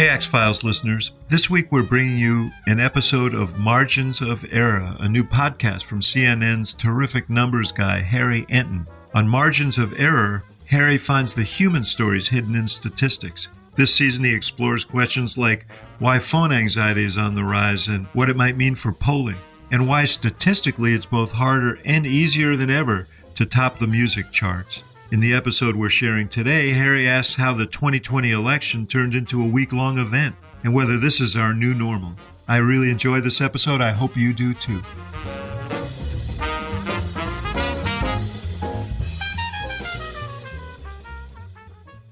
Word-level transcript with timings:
Hey, 0.00 0.08
Axe 0.08 0.24
Files 0.24 0.64
listeners. 0.64 1.12
This 1.28 1.50
week 1.50 1.70
we're 1.70 1.82
bringing 1.82 2.16
you 2.16 2.50
an 2.66 2.80
episode 2.80 3.34
of 3.34 3.58
Margins 3.58 4.22
of 4.22 4.46
Error, 4.50 4.96
a 4.98 5.06
new 5.06 5.22
podcast 5.22 5.82
from 5.82 6.00
CNN's 6.00 6.72
terrific 6.72 7.28
numbers 7.28 7.70
guy, 7.70 8.00
Harry 8.00 8.46
Enten. 8.46 8.86
On 9.12 9.28
Margins 9.28 9.76
of 9.76 9.92
Error, 10.00 10.42
Harry 10.64 10.96
finds 10.96 11.34
the 11.34 11.42
human 11.42 11.84
stories 11.84 12.30
hidden 12.30 12.54
in 12.54 12.66
statistics. 12.66 13.50
This 13.74 13.94
season, 13.94 14.24
he 14.24 14.32
explores 14.32 14.86
questions 14.86 15.36
like 15.36 15.66
why 15.98 16.18
phone 16.18 16.50
anxiety 16.50 17.04
is 17.04 17.18
on 17.18 17.34
the 17.34 17.44
rise 17.44 17.88
and 17.88 18.06
what 18.14 18.30
it 18.30 18.36
might 18.36 18.56
mean 18.56 18.76
for 18.76 18.92
polling, 18.92 19.36
and 19.70 19.86
why 19.86 20.04
statistically 20.06 20.94
it's 20.94 21.04
both 21.04 21.32
harder 21.32 21.78
and 21.84 22.06
easier 22.06 22.56
than 22.56 22.70
ever 22.70 23.06
to 23.34 23.44
top 23.44 23.78
the 23.78 23.86
music 23.86 24.32
charts. 24.32 24.82
In 25.12 25.18
the 25.18 25.34
episode 25.34 25.74
we're 25.74 25.88
sharing 25.88 26.28
today, 26.28 26.70
Harry 26.70 27.08
asks 27.08 27.34
how 27.34 27.52
the 27.52 27.66
2020 27.66 28.30
election 28.30 28.86
turned 28.86 29.12
into 29.12 29.42
a 29.42 29.44
week 29.44 29.72
long 29.72 29.98
event 29.98 30.36
and 30.62 30.72
whether 30.72 30.98
this 30.98 31.20
is 31.20 31.34
our 31.34 31.52
new 31.52 31.74
normal. 31.74 32.14
I 32.46 32.58
really 32.58 32.92
enjoyed 32.92 33.24
this 33.24 33.40
episode. 33.40 33.80
I 33.80 33.90
hope 33.90 34.16
you 34.16 34.32
do 34.32 34.54
too. 34.54 34.80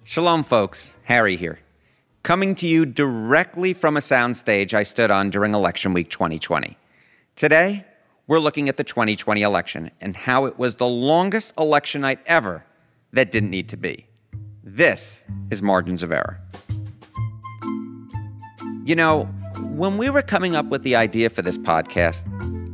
Shalom, 0.02 0.42
folks. 0.42 0.96
Harry 1.04 1.36
here. 1.36 1.60
Coming 2.24 2.56
to 2.56 2.66
you 2.66 2.84
directly 2.84 3.74
from 3.74 3.96
a 3.96 4.00
soundstage 4.00 4.74
I 4.74 4.82
stood 4.82 5.12
on 5.12 5.30
during 5.30 5.54
Election 5.54 5.92
Week 5.92 6.10
2020. 6.10 6.76
Today, 7.36 7.84
we're 8.26 8.40
looking 8.40 8.68
at 8.68 8.76
the 8.76 8.82
2020 8.82 9.40
election 9.42 9.92
and 10.00 10.16
how 10.16 10.46
it 10.46 10.58
was 10.58 10.74
the 10.74 10.88
longest 10.88 11.54
election 11.56 12.00
night 12.00 12.18
ever 12.26 12.64
that 13.12 13.30
didn't 13.30 13.50
need 13.50 13.68
to 13.70 13.76
be. 13.76 14.06
This 14.62 15.22
is 15.50 15.62
Margins 15.62 16.02
of 16.02 16.12
Error. 16.12 16.40
You 18.84 18.96
know, 18.96 19.24
when 19.70 19.98
we 19.98 20.10
were 20.10 20.22
coming 20.22 20.54
up 20.54 20.66
with 20.66 20.82
the 20.82 20.96
idea 20.96 21.30
for 21.30 21.42
this 21.42 21.58
podcast, 21.58 22.24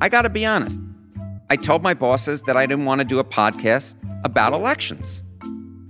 I 0.01 0.09
gotta 0.09 0.31
be 0.31 0.45
honest. 0.45 0.81
I 1.51 1.57
told 1.57 1.83
my 1.83 1.95
bosses 1.95 2.43
that 2.43 2.57
I 2.57 2.67
didn't 2.67 2.85
want 2.85 3.01
to 3.01 3.05
do 3.05 3.19
a 3.19 3.25
podcast 3.25 3.97
about 4.25 4.53
elections. 4.53 5.23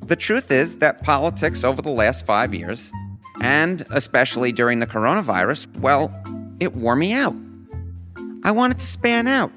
The 0.06 0.16
truth 0.16 0.50
is 0.50 0.78
that 0.78 1.02
politics 1.02 1.64
over 1.64 1.80
the 1.80 1.90
last 1.90 2.26
five 2.26 2.52
years, 2.52 2.92
and 3.40 3.84
especially 3.90 4.52
during 4.52 4.80
the 4.80 4.86
coronavirus, 4.86 5.80
well, 5.80 6.12
it 6.60 6.74
wore 6.74 6.96
me 6.96 7.12
out. 7.12 7.34
I 8.42 8.50
wanted 8.50 8.78
to 8.80 8.86
span 8.86 9.26
out 9.26 9.52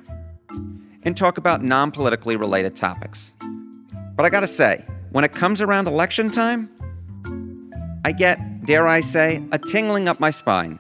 and 1.03 1.17
talk 1.17 1.38
about 1.38 1.64
non 1.64 1.92
politically 1.92 2.36
related 2.36 2.75
topics. 2.75 3.34
But 4.18 4.26
I 4.26 4.30
gotta 4.30 4.48
say, 4.48 4.84
when 5.12 5.23
it 5.23 5.32
comes 5.32 5.62
around 5.62 5.88
election 5.88 6.30
time, 6.30 6.72
I 8.04 8.12
get, 8.12 8.66
dare 8.66 8.88
I 8.88 9.00
say, 9.00 9.44
a 9.52 9.59
tingling 9.59 10.09
up 10.09 10.20
my 10.20 10.32
spine. 10.32 10.80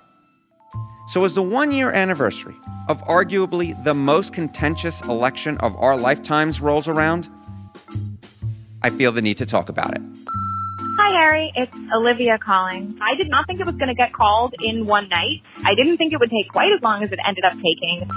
So, 1.09 1.23
as 1.23 1.35
the 1.35 1.43
one 1.43 1.71
year 1.71 1.91
anniversary 1.91 2.55
of 2.89 2.99
arguably 3.03 3.81
the 3.83 3.93
most 3.93 4.33
contentious 4.33 5.01
election 5.01 5.57
of 5.59 5.75
our 5.75 5.95
lifetimes 5.95 6.59
rolls 6.59 6.87
around, 6.87 7.29
I 8.81 8.89
feel 8.89 9.11
the 9.11 9.21
need 9.21 9.37
to 9.37 9.45
talk 9.45 9.69
about 9.69 9.93
it. 9.95 10.01
Hi, 10.97 11.11
Harry. 11.11 11.51
It's 11.55 11.79
Olivia 11.93 12.39
calling. 12.39 12.97
I 13.01 13.15
did 13.15 13.29
not 13.29 13.45
think 13.45 13.59
it 13.59 13.67
was 13.67 13.75
going 13.75 13.89
to 13.89 13.93
get 13.93 14.13
called 14.13 14.55
in 14.63 14.87
one 14.87 15.09
night. 15.09 15.43
I 15.63 15.75
didn't 15.75 15.97
think 15.97 16.11
it 16.11 16.19
would 16.19 16.31
take 16.31 16.51
quite 16.51 16.73
as 16.73 16.81
long 16.81 17.03
as 17.03 17.11
it 17.11 17.19
ended 17.25 17.45
up 17.45 17.53
taking 17.53 18.09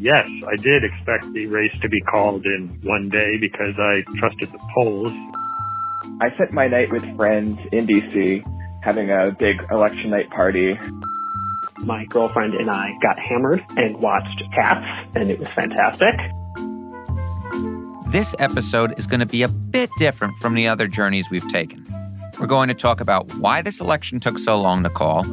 yes, 0.00 0.28
I 0.48 0.56
did 0.56 0.82
expect 0.82 1.32
the 1.32 1.46
race 1.46 1.72
to 1.82 1.88
be 1.88 2.00
called 2.00 2.44
in 2.46 2.66
one 2.82 3.08
day 3.08 3.36
because 3.38 3.74
I 3.78 4.02
trusted 4.16 4.50
the 4.50 4.58
polls. 4.74 5.12
I 6.20 6.32
spent 6.34 6.52
my 6.52 6.66
night 6.66 6.90
with 6.90 7.04
friends 7.16 7.58
in 7.72 7.86
DC 7.86 8.42
having 8.82 9.10
a 9.10 9.30
big 9.38 9.56
election 9.70 10.10
night 10.10 10.30
party. 10.30 10.78
My 11.80 12.04
girlfriend 12.06 12.54
and 12.54 12.70
I 12.70 12.92
got 13.02 13.18
hammered 13.18 13.62
and 13.76 13.96
watched 13.98 14.42
Cats, 14.54 15.08
and 15.14 15.30
it 15.30 15.38
was 15.38 15.48
fantastic. 15.48 16.14
This 18.10 18.34
episode 18.38 18.98
is 18.98 19.06
going 19.06 19.20
to 19.20 19.26
be 19.26 19.42
a 19.42 19.48
bit 19.48 19.90
different 19.98 20.34
from 20.38 20.54
the 20.54 20.66
other 20.66 20.86
journeys 20.86 21.30
we've 21.30 21.48
taken. 21.48 21.86
We're 22.40 22.46
going 22.46 22.68
to 22.68 22.74
talk 22.74 23.00
about 23.00 23.32
why 23.34 23.62
this 23.62 23.80
election 23.80 24.18
took 24.18 24.38
so 24.38 24.60
long 24.60 24.82
to 24.82 24.90
call 24.90 25.24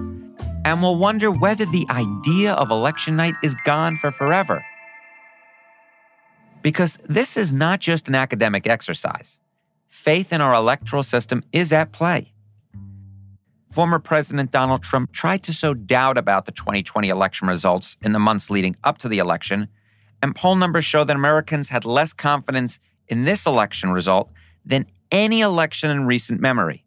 and 0.68 0.82
will 0.82 0.98
wonder 0.98 1.32
whether 1.32 1.66
the 1.66 1.88
idea 1.90 2.52
of 2.52 2.72
election 2.72 3.16
night 3.16 3.36
is 3.42 3.56
gone 3.64 3.96
for 3.96 4.12
forever. 4.12 4.66
Because 6.62 7.00
this 7.06 7.38
is 7.38 7.54
not 7.54 7.80
just 7.80 8.10
an 8.10 8.16
academic 8.16 8.68
exercise. 8.68 9.40
Faith 9.88 10.34
in 10.34 10.42
our 10.42 10.54
electoral 10.54 11.04
system 11.04 11.42
is 11.54 11.72
at 11.72 11.94
play. 11.94 12.34
Former 13.72 13.98
President 13.98 14.52
Donald 14.52 14.84
Trump 14.84 15.14
tried 15.14 15.42
to 15.44 15.54
sow 15.54 15.74
doubt 15.74 16.18
about 16.18 16.46
the 16.46 16.52
2020 16.52 17.08
election 17.08 17.48
results 17.48 17.96
in 18.02 18.12
the 18.12 18.20
months 18.20 18.50
leading 18.50 18.76
up 18.84 18.98
to 18.98 19.08
the 19.08 19.20
election, 19.20 19.70
and 20.22 20.36
poll 20.36 20.58
numbers 20.58 20.84
show 20.84 21.06
that 21.06 21.16
Americans 21.16 21.70
had 21.70 21.86
less 21.86 22.12
confidence 22.12 22.78
in 23.08 23.24
this 23.24 23.46
election 23.46 23.92
result 23.92 24.30
than 24.66 24.86
any 25.14 25.40
election 25.40 25.90
in 25.90 26.06
recent 26.06 26.42
memory. 26.42 26.84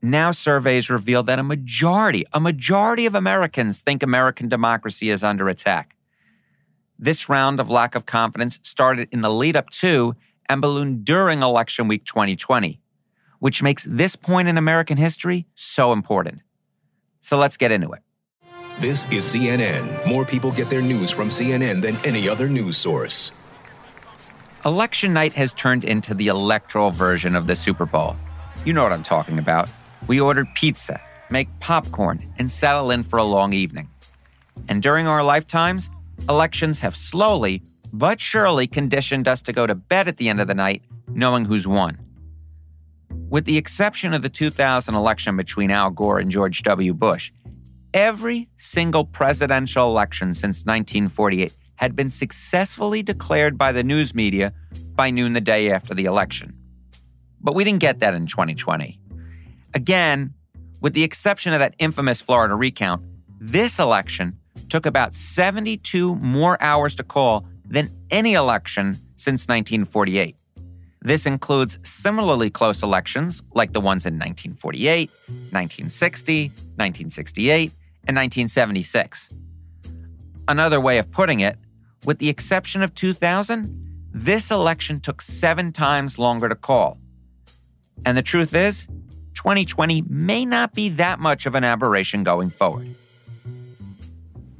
Now 0.00 0.30
surveys 0.30 0.88
reveal 0.88 1.24
that 1.24 1.40
a 1.40 1.42
majority, 1.42 2.24
a 2.32 2.38
majority 2.38 3.04
of 3.06 3.16
Americans 3.16 3.80
think 3.80 4.02
American 4.02 4.48
democracy 4.48 5.10
is 5.10 5.24
under 5.24 5.48
attack. 5.48 5.96
This 6.98 7.28
round 7.28 7.58
of 7.58 7.68
lack 7.68 7.96
of 7.96 8.06
confidence 8.06 8.60
started 8.62 9.08
in 9.10 9.22
the 9.22 9.30
lead 9.30 9.56
up 9.56 9.70
to 9.70 10.14
and 10.48 10.62
ballooned 10.62 11.04
during 11.04 11.42
election 11.42 11.88
week 11.88 12.04
2020, 12.04 12.80
which 13.40 13.60
makes 13.62 13.84
this 13.84 14.14
point 14.14 14.46
in 14.46 14.56
American 14.56 14.96
history 14.96 15.46
so 15.56 15.92
important. 15.92 16.42
So 17.20 17.36
let's 17.36 17.56
get 17.56 17.72
into 17.72 17.90
it. 17.90 18.02
This 18.78 19.04
is 19.10 19.24
CNN. 19.24 20.06
More 20.06 20.24
people 20.24 20.52
get 20.52 20.70
their 20.70 20.80
news 20.80 21.10
from 21.10 21.28
CNN 21.28 21.82
than 21.82 21.96
any 22.04 22.28
other 22.28 22.48
news 22.48 22.76
source. 22.76 23.32
Election 24.64 25.12
night 25.12 25.32
has 25.32 25.52
turned 25.52 25.82
into 25.82 26.14
the 26.14 26.28
electoral 26.28 26.92
version 26.92 27.34
of 27.34 27.48
the 27.48 27.56
Super 27.56 27.86
Bowl. 27.86 28.16
You 28.64 28.72
know 28.72 28.84
what 28.84 28.92
I'm 28.92 29.02
talking 29.02 29.38
about. 29.38 29.70
We 30.08 30.20
ordered 30.20 30.48
pizza, 30.54 31.00
make 31.30 31.48
popcorn, 31.60 32.32
and 32.38 32.50
settle 32.50 32.90
in 32.90 33.04
for 33.04 33.18
a 33.18 33.24
long 33.24 33.52
evening. 33.52 33.88
And 34.68 34.82
during 34.82 35.06
our 35.06 35.22
lifetimes, 35.22 35.90
elections 36.28 36.80
have 36.80 36.96
slowly 36.96 37.62
but 37.92 38.20
surely 38.20 38.66
conditioned 38.66 39.28
us 39.28 39.42
to 39.42 39.52
go 39.52 39.66
to 39.66 39.74
bed 39.74 40.08
at 40.08 40.16
the 40.16 40.28
end 40.28 40.40
of 40.40 40.48
the 40.48 40.54
night 40.54 40.82
knowing 41.08 41.44
who's 41.44 41.66
won. 41.66 41.98
With 43.28 43.44
the 43.44 43.58
exception 43.58 44.14
of 44.14 44.22
the 44.22 44.28
2000 44.28 44.94
election 44.94 45.36
between 45.36 45.70
Al 45.70 45.90
Gore 45.90 46.18
and 46.18 46.30
George 46.30 46.62
W. 46.62 46.94
Bush, 46.94 47.30
every 47.92 48.48
single 48.56 49.04
presidential 49.04 49.88
election 49.90 50.34
since 50.34 50.64
1948 50.64 51.54
had 51.76 51.94
been 51.94 52.10
successfully 52.10 53.02
declared 53.02 53.56
by 53.56 53.72
the 53.72 53.84
news 53.84 54.14
media 54.14 54.52
by 54.94 55.10
noon 55.10 55.34
the 55.34 55.40
day 55.40 55.70
after 55.70 55.94
the 55.94 56.06
election. 56.06 56.54
But 57.40 57.54
we 57.54 57.64
didn't 57.64 57.80
get 57.80 58.00
that 58.00 58.14
in 58.14 58.26
2020. 58.26 58.98
Again, 59.74 60.34
with 60.80 60.94
the 60.94 61.04
exception 61.04 61.52
of 61.52 61.58
that 61.58 61.74
infamous 61.78 62.20
Florida 62.20 62.54
recount, 62.54 63.02
this 63.40 63.78
election 63.78 64.38
took 64.68 64.86
about 64.86 65.14
72 65.14 66.16
more 66.16 66.60
hours 66.62 66.96
to 66.96 67.02
call 67.02 67.46
than 67.64 67.88
any 68.10 68.34
election 68.34 68.94
since 69.16 69.46
1948. 69.46 70.36
This 71.00 71.26
includes 71.26 71.78
similarly 71.84 72.50
close 72.50 72.82
elections 72.82 73.42
like 73.54 73.72
the 73.72 73.80
ones 73.80 74.04
in 74.04 74.14
1948, 74.14 75.10
1960, 75.10 76.48
1968, 76.48 77.72
and 78.06 78.16
1976. 78.16 79.34
Another 80.48 80.80
way 80.80 80.98
of 80.98 81.10
putting 81.10 81.40
it, 81.40 81.56
with 82.04 82.18
the 82.18 82.28
exception 82.28 82.82
of 82.82 82.94
2000, 82.94 84.08
this 84.12 84.50
election 84.50 84.98
took 84.98 85.22
seven 85.22 85.72
times 85.72 86.18
longer 86.18 86.48
to 86.48 86.54
call. 86.54 86.98
And 88.04 88.16
the 88.16 88.22
truth 88.22 88.54
is, 88.54 88.88
2020 89.38 90.02
may 90.08 90.44
not 90.44 90.74
be 90.74 90.88
that 90.88 91.20
much 91.20 91.46
of 91.46 91.54
an 91.54 91.62
aberration 91.62 92.24
going 92.24 92.50
forward. 92.50 92.88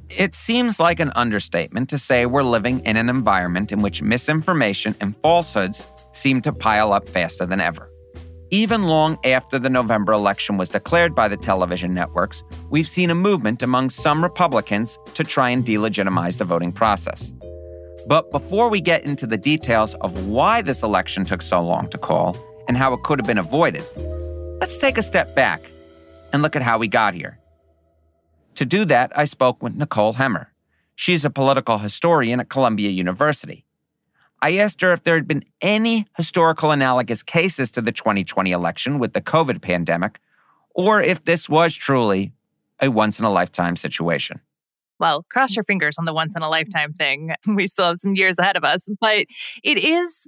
It 0.09 0.33
seems 0.33 0.79
like 0.79 1.01
an 1.01 1.11
understatement 1.15 1.89
to 1.89 1.97
say 1.97 2.25
we're 2.25 2.43
living 2.43 2.79
in 2.85 2.95
an 2.95 3.09
environment 3.09 3.73
in 3.73 3.81
which 3.81 4.01
misinformation 4.01 4.95
and 5.01 5.17
falsehoods 5.17 5.85
seem 6.13 6.41
to 6.43 6.53
pile 6.53 6.93
up 6.93 7.09
faster 7.09 7.45
than 7.45 7.59
ever. 7.59 7.91
Even 8.51 8.83
long 8.83 9.19
after 9.25 9.59
the 9.59 9.69
November 9.69 10.13
election 10.13 10.55
was 10.55 10.69
declared 10.69 11.13
by 11.13 11.27
the 11.27 11.37
television 11.37 11.93
networks, 11.93 12.41
we've 12.69 12.87
seen 12.87 13.09
a 13.09 13.15
movement 13.15 13.61
among 13.61 13.89
some 13.89 14.23
Republicans 14.23 14.97
to 15.13 15.25
try 15.25 15.49
and 15.49 15.65
delegitimize 15.65 16.37
the 16.37 16.45
voting 16.45 16.71
process. 16.71 17.33
But 18.07 18.31
before 18.31 18.69
we 18.69 18.79
get 18.79 19.03
into 19.03 19.27
the 19.27 19.37
details 19.37 19.93
of 19.95 20.27
why 20.29 20.61
this 20.61 20.83
election 20.83 21.25
took 21.25 21.41
so 21.41 21.61
long 21.61 21.89
to 21.89 21.97
call 21.97 22.37
and 22.69 22.77
how 22.77 22.93
it 22.93 23.03
could 23.03 23.19
have 23.19 23.27
been 23.27 23.37
avoided, 23.37 23.83
Let's 24.69 24.77
take 24.77 24.99
a 24.99 25.01
step 25.03 25.33
back 25.33 25.63
and 26.31 26.43
look 26.43 26.55
at 26.55 26.61
how 26.61 26.77
we 26.77 26.87
got 26.87 27.15
here. 27.15 27.39
To 28.53 28.65
do 28.67 28.85
that, 28.85 29.11
I 29.17 29.25
spoke 29.25 29.63
with 29.63 29.73
Nicole 29.73 30.13
Hemmer. 30.13 30.49
She's 30.93 31.25
a 31.25 31.31
political 31.31 31.79
historian 31.79 32.39
at 32.39 32.49
Columbia 32.49 32.91
University. 32.91 33.65
I 34.43 34.57
asked 34.57 34.81
her 34.81 34.93
if 34.93 35.03
there 35.03 35.15
had 35.15 35.27
been 35.27 35.43
any 35.59 36.05
historical 36.17 36.69
analogous 36.69 37.23
cases 37.23 37.71
to 37.71 37.81
the 37.81 37.91
2020 37.91 38.51
election 38.51 38.99
with 38.99 39.13
the 39.13 39.21
COVID 39.21 39.63
pandemic, 39.63 40.19
or 40.75 41.01
if 41.01 41.25
this 41.25 41.49
was 41.49 41.73
truly 41.73 42.31
a 42.79 42.91
once 42.91 43.17
in 43.17 43.25
a 43.25 43.31
lifetime 43.31 43.75
situation. 43.75 44.39
Well, 44.99 45.25
cross 45.31 45.55
your 45.55 45.63
fingers 45.63 45.95
on 45.97 46.05
the 46.05 46.13
once 46.13 46.35
in 46.35 46.43
a 46.43 46.49
lifetime 46.49 46.93
thing. 46.93 47.33
We 47.47 47.65
still 47.65 47.87
have 47.87 47.97
some 47.97 48.13
years 48.13 48.37
ahead 48.37 48.55
of 48.55 48.63
us, 48.63 48.87
but 49.01 49.25
it 49.63 49.83
is. 49.83 50.27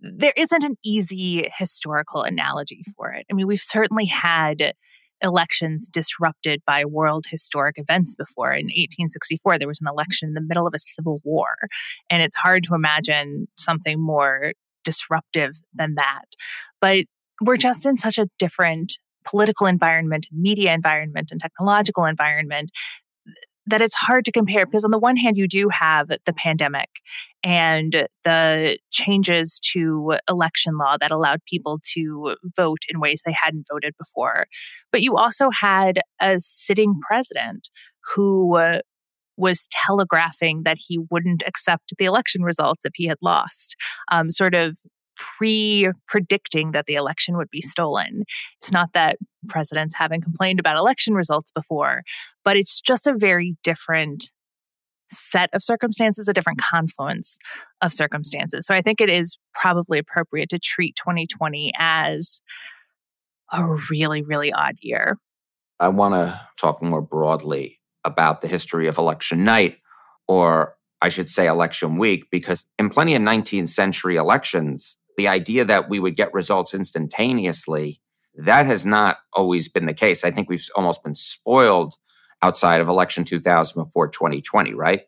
There 0.00 0.32
isn't 0.36 0.64
an 0.64 0.76
easy 0.84 1.50
historical 1.54 2.22
analogy 2.22 2.84
for 2.96 3.12
it. 3.12 3.26
I 3.30 3.34
mean, 3.34 3.46
we've 3.46 3.60
certainly 3.60 4.06
had 4.06 4.72
elections 5.22 5.88
disrupted 5.88 6.62
by 6.66 6.84
world 6.84 7.26
historic 7.28 7.76
events 7.78 8.14
before. 8.14 8.52
In 8.52 8.66
1864, 8.66 9.58
there 9.58 9.68
was 9.68 9.80
an 9.80 9.88
election 9.88 10.28
in 10.28 10.34
the 10.34 10.40
middle 10.40 10.66
of 10.66 10.72
a 10.74 10.78
civil 10.78 11.20
war. 11.24 11.56
And 12.08 12.22
it's 12.22 12.36
hard 12.36 12.64
to 12.64 12.74
imagine 12.74 13.46
something 13.58 14.00
more 14.00 14.52
disruptive 14.84 15.52
than 15.74 15.96
that. 15.96 16.24
But 16.80 17.04
we're 17.42 17.58
just 17.58 17.86
in 17.86 17.98
such 17.98 18.18
a 18.18 18.28
different 18.38 18.98
political 19.24 19.66
environment, 19.66 20.26
media 20.32 20.72
environment, 20.72 21.30
and 21.30 21.40
technological 21.40 22.06
environment 22.06 22.70
that 23.70 23.80
it's 23.80 23.94
hard 23.94 24.24
to 24.24 24.32
compare 24.32 24.66
because 24.66 24.84
on 24.84 24.90
the 24.90 24.98
one 24.98 25.16
hand 25.16 25.36
you 25.36 25.48
do 25.48 25.68
have 25.68 26.08
the 26.08 26.32
pandemic 26.32 26.88
and 27.42 28.06
the 28.24 28.78
changes 28.90 29.58
to 29.72 30.16
election 30.28 30.76
law 30.76 30.96
that 31.00 31.10
allowed 31.10 31.40
people 31.48 31.80
to 31.94 32.36
vote 32.56 32.82
in 32.88 33.00
ways 33.00 33.22
they 33.24 33.32
hadn't 33.32 33.66
voted 33.70 33.94
before 33.98 34.46
but 34.92 35.02
you 35.02 35.16
also 35.16 35.50
had 35.50 36.00
a 36.20 36.36
sitting 36.40 37.00
president 37.06 37.68
who 38.14 38.80
was 39.36 39.66
telegraphing 39.70 40.62
that 40.64 40.76
he 40.78 40.98
wouldn't 41.10 41.42
accept 41.46 41.94
the 41.98 42.04
election 42.04 42.42
results 42.42 42.84
if 42.84 42.92
he 42.94 43.06
had 43.06 43.18
lost 43.22 43.74
um, 44.12 44.30
sort 44.30 44.54
of 44.54 44.76
pre 45.36 45.90
predicting 46.06 46.72
that 46.72 46.86
the 46.86 46.94
election 46.94 47.36
would 47.36 47.50
be 47.50 47.62
mm. 47.62 47.68
stolen. 47.68 48.24
It's 48.60 48.72
not 48.72 48.90
that 48.94 49.18
presidents 49.48 49.94
haven't 49.94 50.22
complained 50.22 50.60
about 50.60 50.76
election 50.76 51.14
results 51.14 51.50
before, 51.50 52.02
but 52.44 52.56
it's 52.56 52.80
just 52.80 53.06
a 53.06 53.14
very 53.14 53.56
different 53.62 54.32
set 55.12 55.50
of 55.52 55.62
circumstances, 55.62 56.28
a 56.28 56.32
different 56.32 56.60
confluence 56.60 57.36
of 57.82 57.92
circumstances. 57.92 58.66
So 58.66 58.74
I 58.74 58.82
think 58.82 59.00
it 59.00 59.10
is 59.10 59.38
probably 59.54 59.98
appropriate 59.98 60.50
to 60.50 60.58
treat 60.58 60.94
2020 60.96 61.72
as 61.78 62.40
a 63.52 63.64
really, 63.90 64.22
really 64.22 64.52
odd 64.52 64.76
year. 64.80 65.16
I 65.80 65.88
want 65.88 66.14
to 66.14 66.40
talk 66.56 66.82
more 66.82 67.02
broadly 67.02 67.80
about 68.04 68.40
the 68.40 68.48
history 68.48 68.86
of 68.86 68.98
election 68.98 69.44
night, 69.44 69.78
or 70.28 70.76
I 71.02 71.08
should 71.08 71.28
say 71.28 71.46
election 71.46 71.96
week, 71.98 72.26
because 72.30 72.66
in 72.78 72.90
plenty 72.90 73.14
of 73.14 73.22
19th 73.22 73.70
century 73.70 74.16
elections, 74.16 74.98
the 75.20 75.28
idea 75.28 75.66
that 75.66 75.90
we 75.90 76.00
would 76.00 76.16
get 76.16 76.32
results 76.32 76.72
instantaneously, 76.72 78.00
that 78.36 78.64
has 78.64 78.86
not 78.86 79.18
always 79.34 79.68
been 79.68 79.84
the 79.84 79.92
case. 79.92 80.24
I 80.24 80.30
think 80.30 80.48
we've 80.48 80.66
almost 80.74 81.02
been 81.02 81.14
spoiled 81.14 81.96
outside 82.40 82.80
of 82.80 82.88
election 82.88 83.24
2004 83.24 84.08
2020, 84.08 84.72
right? 84.72 85.02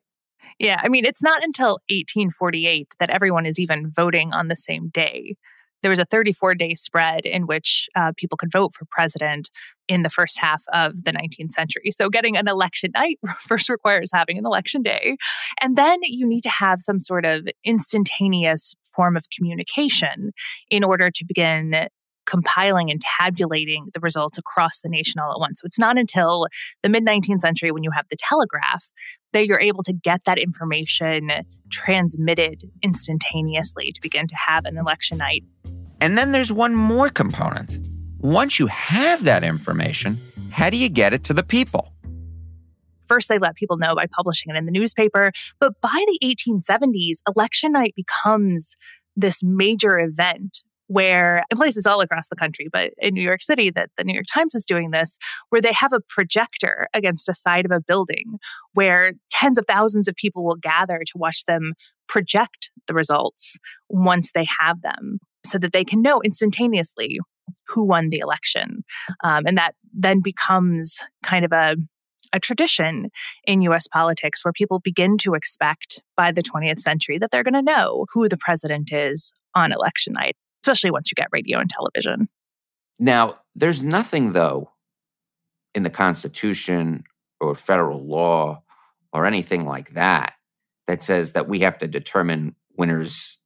Yeah, 0.59 0.79
I 0.83 0.91
mean, 0.91 1.07
it's 1.07 1.23
not 1.23 1.43
until 1.43 1.79
1848 1.89 2.95
that 2.99 3.09
everyone 3.09 3.47
is 3.47 3.59
even 3.59 3.91
voting 3.91 4.35
on 4.35 4.49
the 4.49 4.57
same 4.57 4.91
day. 4.91 5.37
There 5.81 5.89
was 5.89 5.99
a 5.99 6.05
34 6.05 6.57
day 6.57 6.75
spread 6.75 7.25
in 7.25 7.47
which 7.47 7.89
uh, 7.97 8.13
people 8.19 8.37
could 8.37 8.53
vote 8.53 8.75
for 8.75 8.85
president 8.91 9.49
in 9.89 10.03
the 10.03 10.11
first 10.11 10.39
half 10.39 10.63
of 10.75 11.05
the 11.05 11.11
19th 11.11 11.53
century. 11.53 11.91
So, 11.91 12.11
getting 12.11 12.37
an 12.37 12.49
election 12.49 12.91
night 12.95 13.19
first 13.49 13.71
requires 13.71 14.11
having 14.13 14.37
an 14.37 14.45
election 14.45 14.83
day. 14.83 15.17
And 15.63 15.75
then 15.75 16.01
you 16.03 16.27
need 16.27 16.43
to 16.43 16.51
have 16.51 16.83
some 16.83 17.01
sort 17.01 17.25
of 17.25 17.49
instantaneous 17.65 18.75
form 18.95 19.17
of 19.17 19.25
communication 19.37 20.33
in 20.71 20.85
order 20.85 21.11
to 21.11 21.25
begin 21.25 21.89
compiling 22.25 22.91
and 22.91 23.01
tabulating 23.19 23.89
the 23.95 24.01
results 24.01 24.39
across 24.39 24.81
the 24.81 24.89
nation 24.89 25.21
all 25.21 25.33
at 25.33 25.41
once. 25.41 25.61
So 25.61 25.67
it's 25.67 25.79
not 25.79 25.99
until 25.99 26.47
the 26.83 26.89
mid 26.89 27.05
19th 27.05 27.41
century 27.41 27.73
when 27.73 27.83
you 27.83 27.91
have 27.91 28.07
the 28.11 28.17
telegraph 28.17 28.91
that 29.33 29.47
you're 29.47 29.61
able 29.61 29.83
to 29.85 29.93
get 29.93 30.21
that 30.27 30.39
information 30.39 31.31
transmitted 31.71 32.63
instantaneously 32.83 33.93
to 33.93 34.01
begin 34.01 34.27
to 34.27 34.37
have 34.37 34.65
an 34.65 34.77
election 34.77 35.19
night. 35.19 35.45
And 36.01 36.19
then 36.19 36.33
there's 36.33 36.53
one 36.53 36.75
more 36.75 37.09
component. 37.09 37.79
Once 38.19 38.59
you 38.59 38.67
have 38.69 39.25
that 39.25 39.43
information, 39.43 40.19
how 40.51 40.71
do 40.71 40.77
you 40.77 40.89
get 40.89 41.13
it 41.13 41.25
to 41.25 41.35
the 41.35 41.43
people? 41.43 41.93
First, 43.13 43.29
they 43.29 43.39
let 43.39 43.57
people 43.57 43.77
know 43.77 43.95
by 43.95 44.07
publishing 44.07 44.55
it 44.55 44.57
in 44.57 44.65
the 44.65 44.73
newspaper. 44.73 45.33
But 45.61 45.75
by 45.83 46.03
the 46.07 46.19
1870s, 46.25 47.19
election 47.29 47.73
night 47.73 47.93
becomes 47.95 48.75
this 49.17 49.43
major 49.43 49.99
event 49.99 50.63
where 50.87 51.45
in 51.51 51.59
places 51.59 51.85
all 51.85 52.01
across 52.01 52.29
the 52.29 52.37
country, 52.37 52.69
but 52.73 52.93
in 52.97 53.13
New 53.13 53.23
York 53.23 53.43
City, 53.43 53.71
that 53.71 53.91
the 53.99 54.05
New 54.05 54.15
York 54.15 54.25
Times 54.33 54.55
is 54.55 54.65
doing 54.65 54.93
this, 54.93 55.19
where 55.51 55.61
they 55.61 55.75
have 55.75 55.93
a 55.93 56.01
projector 56.09 56.89
against 56.95 57.29
a 57.29 57.35
side 57.35 57.67
of 57.67 57.71
a 57.71 57.81
building 57.81 58.39
where 58.73 59.13
tens 59.31 59.59
of 59.59 59.67
thousands 59.69 60.09
of 60.09 60.15
people 60.17 60.43
will 60.43 60.57
gather 60.57 61.01
to 61.01 61.13
watch 61.19 61.45
them 61.45 61.75
project 62.09 62.71
the 62.87 62.95
results 62.95 63.59
once 63.91 64.31
they 64.33 64.47
have 64.59 64.81
them 64.81 65.19
so 65.45 65.59
that 65.59 65.75
they 65.75 65.85
can 65.85 66.01
know 66.01 66.23
instantaneously 66.23 67.19
who 67.69 67.85
won 67.85 68.09
the 68.09 68.21
election. 68.21 68.85
Um, 69.23 69.45
and 69.47 69.59
that 69.59 69.75
then 69.93 70.23
becomes 70.23 70.97
kind 71.23 71.45
of 71.45 71.53
a 71.53 71.77
a 72.33 72.41
tradition 72.41 73.11
in 73.45 73.63
US 73.63 73.87
politics 73.89 74.45
where 74.45 74.53
people 74.53 74.81
begin 74.81 75.19
to 75.19 75.35
expect 75.35 76.03
by 76.17 76.33
the 76.33 76.43
20th 76.43 76.81
century 76.81 77.19
that 77.19 77.31
they're 77.31 77.43
going 77.43 77.55
to 77.55 77.63
know 77.63 78.07
who 78.13 78.29
the 78.29 78.37
president 78.37 78.93
is 78.93 79.33
on 79.55 79.73
election 79.73 80.15
night, 80.15 80.37
especially 80.65 80.91
once 80.91 81.11
you 81.11 81.15
get 81.15 81.29
radio 81.33 81.59
and 81.59 81.71
television. 81.71 82.29
Now, 82.99 83.39
there's 83.55 83.83
nothing, 83.83 84.33
though, 84.33 84.71
in 85.75 85.83
the 85.83 85.91
Constitution 85.91 87.05
or 87.41 87.55
federal 87.55 88.05
law 88.05 88.63
or 89.13 89.27
anything 89.27 89.67
like 89.67 89.95
that 89.95 90.35
that 90.87 91.03
says 91.03 91.33
that 91.33 91.49
we 91.49 91.61
have 91.61 91.79
to 91.79 91.89
determine 91.89 92.55
winners 92.77 93.39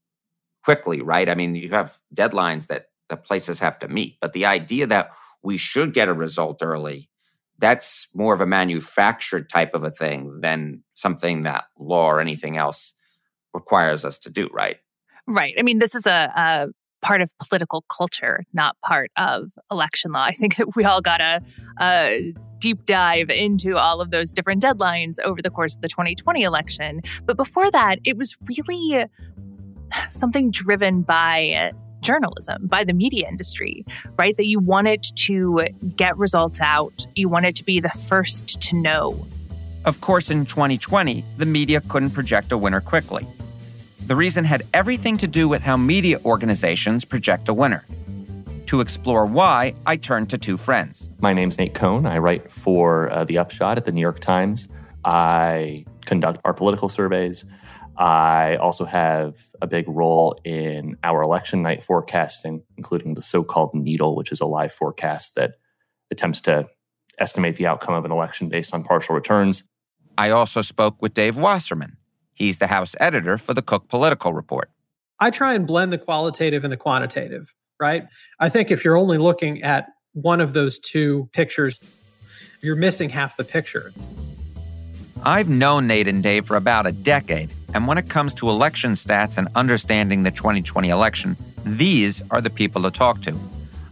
quickly, 0.65 1.01
right? 1.01 1.29
I 1.29 1.35
mean, 1.35 1.55
you 1.55 1.71
have 1.71 1.99
deadlines 2.15 2.67
that 2.69 2.87
the 3.09 3.17
places 3.17 3.61
have 3.61 3.79
to 3.81 3.89
meet, 3.89 4.19
but 4.21 4.33
the 4.33 4.47
idea 4.47 4.87
that 4.89 5.13
we 5.43 5.57
should 5.57 5.95
get 5.95 6.09
a 6.09 6.15
result 6.15 6.63
early 6.63 7.09
that's 7.59 8.09
more 8.15 8.35
of 8.35 8.41
a 8.41 8.47
manufactured 8.47 9.49
type 9.49 9.75
of 9.75 9.85
a 9.85 9.91
thing 9.91 10.41
than 10.41 10.83
something 10.95 11.43
that 11.45 11.65
law 11.79 12.07
or 12.07 12.21
anything 12.21 12.57
else 12.57 12.95
requires 13.55 14.05
us 14.05 14.19
to 14.21 14.31
do, 14.31 14.49
right? 14.53 14.77
Right. 15.27 15.55
I 15.59 15.63
mean, 15.63 15.79
this 15.79 15.95
is 15.95 16.07
a, 16.07 16.33
a 16.37 16.69
part 17.03 17.21
of 17.21 17.31
political 17.39 17.85
culture, 17.89 18.45
not 18.53 18.77
part 18.85 19.11
of 19.17 19.51
election 19.71 20.13
law. 20.13 20.25
I 20.25 20.33
think 20.33 20.57
that 20.57 20.69
we 20.77 20.85
all 20.85 21.01
got 21.01 21.21
a, 21.21 21.41
a, 21.81 21.85
uh, 21.85 22.41
deep 22.59 22.87
dive 22.87 23.29
into 23.29 23.77
all 23.77 24.01
of 24.01 24.11
those 24.11 24.33
different 24.33 24.63
deadlines 24.63 25.17
over 25.23 25.43
the 25.43 25.51
course 25.51 25.75
of 25.75 25.83
the 25.83 25.89
2020 25.89 26.43
election. 26.43 27.03
But 27.27 27.37
before 27.37 27.71
that, 27.71 27.99
it 28.03 28.17
was 28.17 28.35
really 28.49 29.05
something 30.11 30.51
driven 30.51 31.03
by 31.03 31.73
journalism, 32.01 32.67
by 32.67 32.85
the 32.85 32.93
media 32.93 33.29
industry, 33.29 33.85
right? 34.19 34.37
That 34.37 34.47
you 34.47 34.61
wanted 34.61 35.03
to 35.17 35.67
get 35.97 36.17
results 36.17 36.61
out, 36.61 37.07
you 37.15 37.29
wanted 37.29 37.57
to 37.57 37.65
be 37.65 37.81
the 37.81 37.91
first 37.91 38.63
to 38.63 38.77
know. 38.77 39.27
Of 39.85 40.01
course, 40.01 40.31
in 40.31 40.47
2020, 40.47 41.25
the 41.37 41.47
media 41.47 41.81
couldn't 41.81 42.11
project 42.11 42.53
a 42.53 42.59
winner 42.59 42.81
quickly. 42.81 43.27
The 44.07 44.17
reason 44.17 44.45
had 44.45 44.63
everything 44.75 45.17
to 45.19 45.27
do 45.27 45.49
with 45.49 45.63
how 45.63 45.77
media 45.77 46.19
organizations 46.25 47.05
project 47.05 47.49
a 47.49 47.55
winner. 47.55 47.85
To 48.67 48.81
explore 48.81 49.27
why, 49.27 49.75
I 49.87 49.97
turned 49.97 50.29
to 50.31 50.39
two 50.39 50.57
friends. 50.57 51.11
My 51.21 51.33
name's 51.33 51.57
Nate 51.57 51.75
Cohn. 51.75 52.05
I 52.05 52.19
write 52.19 52.51
for 52.51 53.11
uh, 53.11 53.25
The 53.25 53.39
Upshot 53.39 53.79
at 53.79 53.85
the 53.85 53.93
New 53.93 54.01
York 54.01 54.19
Times. 54.19 54.69
I 55.05 55.85
conduct 56.05 56.41
our 56.45 56.53
political 56.53 56.89
surveys. 56.89 57.45
I 57.99 58.57
also 58.57 58.85
have 58.85 59.41
a 59.63 59.67
big 59.67 59.89
role 59.89 60.39
in 60.45 60.97
our 61.03 61.23
election 61.23 61.63
night 61.63 61.83
forecasting, 61.83 62.63
including 62.77 63.15
the 63.15 63.23
so 63.23 63.43
called 63.43 63.75
needle, 63.75 64.15
which 64.15 64.31
is 64.33 64.41
a 64.41 64.47
live 64.47 64.73
forecast 64.73 65.35
that 65.37 65.55
attempts 66.11 66.41
to 66.43 66.69
estimate 67.19 67.57
the 67.57 67.67
outcome 67.67 67.95
of 67.95 68.05
an 68.05 68.13
election 68.13 68.49
based 68.49 68.75
on 68.75 68.83
partial 68.83 69.15
returns. 69.15 69.67
I 70.19 70.31
also 70.31 70.61
spoke 70.61 71.01
with 71.01 71.15
Dave 71.15 71.37
Wasserman. 71.37 71.97
He's 72.35 72.59
the 72.59 72.67
House 72.67 72.95
editor 73.01 73.39
for 73.39 73.55
the 73.55 73.63
Cook 73.63 73.89
Political 73.89 74.35
Report. 74.35 74.71
I 75.19 75.31
try 75.31 75.55
and 75.55 75.67
blend 75.67 75.93
the 75.93 75.99
qualitative 75.99 76.65
and 76.65 76.73
the 76.73 76.77
quantitative, 76.77 77.55
right? 77.81 78.07
I 78.39 78.51
think 78.51 78.71
if 78.71 78.85
you're 78.85 78.97
only 78.97 79.17
looking 79.17 79.63
at 79.63 79.89
one 80.13 80.41
of 80.41 80.53
those 80.53 80.79
two 80.79 81.31
pictures, 81.33 81.81
you're 82.63 82.77
missing 82.77 83.09
half 83.09 83.37
the 83.37 83.45
picture. 83.45 83.93
I've 85.27 85.49
known 85.49 85.89
Nate 85.89 86.07
and 86.07 86.23
Dave 86.23 86.47
for 86.47 86.55
about 86.55 86.87
a 86.87 86.93
decade, 86.93 87.51
and 87.75 87.89
when 87.89 87.99
it 87.99 88.09
comes 88.09 88.33
to 88.35 88.49
election 88.49 88.93
stats 88.93 89.39
and 89.39 89.49
understanding 89.57 90.23
the 90.23 90.31
2020 90.31 90.89
election, 90.89 91.37
these 91.65 92.23
are 92.31 92.41
the 92.41 92.49
people 92.49 92.83
to 92.83 92.93
talk 92.93 93.23
to. 93.23 93.37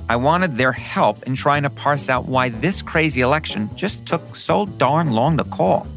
I 0.08 0.14
wanted 0.14 0.56
their 0.56 0.70
help 0.70 1.24
in 1.24 1.34
trying 1.34 1.64
to 1.64 1.70
parse 1.70 2.08
out 2.08 2.26
why 2.26 2.50
this 2.50 2.82
crazy 2.82 3.20
election 3.20 3.68
just 3.74 4.06
took 4.06 4.36
so 4.36 4.66
darn 4.66 5.10
long 5.10 5.36
to 5.38 5.42
call. 5.42 5.88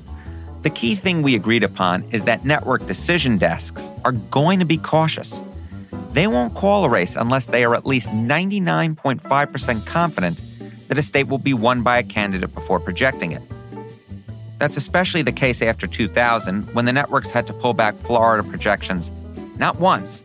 The 0.64 0.72
key 0.72 0.96
thing 0.96 1.22
we 1.22 1.36
agreed 1.36 1.64
upon 1.64 2.04
is 2.12 2.24
that 2.24 2.44
network 2.44 2.88
decision 2.88 3.38
desks 3.38 3.92
are 4.04 4.14
going 4.14 4.58
to 4.58 4.66
be 4.66 4.78
cautious. 4.78 5.40
They 6.14 6.26
won't 6.26 6.56
call 6.56 6.84
a 6.84 6.90
race 6.90 7.16
unless 7.16 7.46
they 7.46 7.64
are 7.64 7.76
at 7.76 7.86
least 7.86 8.10
99.5% 8.10 9.86
confident 9.86 10.42
that 10.88 10.98
a 10.98 11.04
state 11.04 11.28
will 11.28 11.38
be 11.38 11.54
won 11.54 11.84
by 11.84 12.00
a 12.00 12.04
candidate 12.04 12.56
before 12.56 12.80
projecting 12.80 13.34
it. 13.34 13.44
That's 14.60 14.78
especially 14.78 15.22
the 15.22 15.32
case 15.32 15.62
after 15.62 15.88
2000 15.88 16.64
when 16.74 16.86
the 16.86 16.94
networks 16.94 17.32
had 17.32 17.48
to 17.48 17.54
pull 17.54 17.74
back 17.74 17.96
Florida 17.96 18.48
projections 18.48 19.12
not 19.60 19.80
once, 19.80 20.22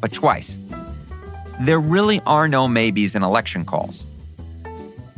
but 0.00 0.12
twice. 0.12 0.58
There 1.60 1.80
really 1.80 2.20
are 2.26 2.48
no 2.48 2.68
maybes 2.68 3.14
in 3.14 3.22
election 3.22 3.64
calls. 3.64 4.06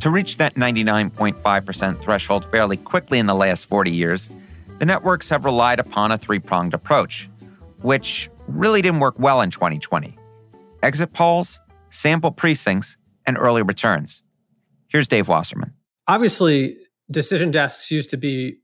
To 0.01 0.09
reach 0.09 0.37
that 0.37 0.55
99.5% 0.55 1.97
threshold 1.97 2.45
fairly 2.45 2.77
quickly 2.77 3.19
in 3.19 3.25
the 3.25 3.35
last 3.35 3.65
40 3.65 3.91
years, 3.91 4.31
the 4.79 4.85
networks 4.85 5.27
have 5.29 5.43
relied 5.43 5.79
upon 5.79 6.11
a 6.11 6.17
three 6.17 6.39
pronged 6.39 6.73
approach, 6.73 7.29
which 7.81 8.29
really 8.47 8.81
didn't 8.81 9.01
work 9.01 9.19
well 9.19 9.41
in 9.41 9.51
2020 9.51 10.17
exit 10.81 11.11
polls, 11.13 11.59
sample 11.89 12.31
precincts, 12.31 12.95
and 13.25 13.37
early 13.37 13.61
returns. 13.61 14.23
Here's 14.87 15.07
Dave 15.07 15.27
Wasserman. 15.27 15.73
Obviously, 16.07 16.77
decision 17.11 17.51
desks 17.51 17.89
used 17.91 18.09
to 18.11 18.17
be 18.17 18.57